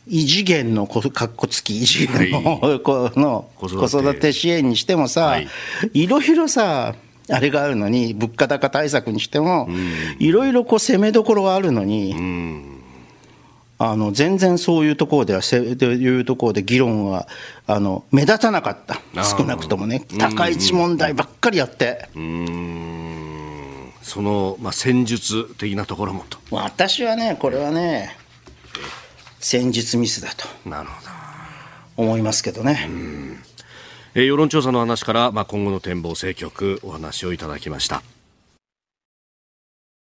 [0.07, 4.33] 異次元のこかっこつき異次元の,、はい、この子育て。
[4.33, 5.47] 支援にしてもさ、はい、
[5.93, 6.95] いろいろさ
[7.29, 9.69] あれがあるのに物価高対策にしても、
[10.19, 12.15] いろいろこう攻めどころがあるのに、
[13.77, 17.27] あの全然そういうところではせいうところで議論は
[17.65, 18.99] あの目立たなかった。
[19.23, 22.09] 少なくともね高市問題ばっかりやって。
[24.01, 26.37] その、まあ、戦術的なところもと。
[26.49, 28.15] 私はね、これはね、
[29.39, 31.11] 戦術ミスだとなるほど。
[31.97, 32.87] 思いますけどね。
[34.13, 38.01] えー、世論調査の話から、まあ、今後の展望、政局お話をいただきました。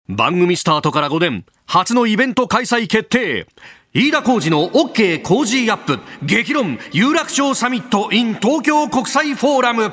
[0.07, 3.47] 番組スタートから5年初のイベント開催決定。
[3.93, 9.91] 飯田浩二の OK 工事アップ激論有楽町サミット in 東京国際フォーラム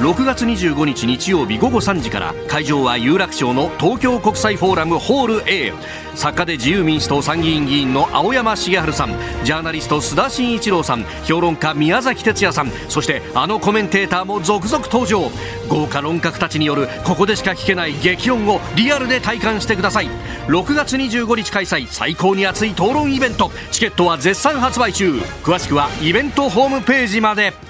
[0.00, 5.74] 6月25日日曜日午後3時から会場は有楽町の東京国際フォーラムホール A
[6.14, 9.10] 作家で自由民主党参議院議員の青山茂春さん
[9.44, 15.30] ジャーナリスト須田慎一郎さん評論家宮崎哲弥さんそしてあのコメンテーターも続々登場。
[15.68, 20.08] 豪華論客たちによるここでしか聞けない激論をリアルで体感してください。
[20.46, 23.50] 6月25日開催最高に熱い討論イベント。
[23.70, 25.12] チケットは絶賛発売中。
[25.42, 27.69] 詳しくはイベントホームページまで。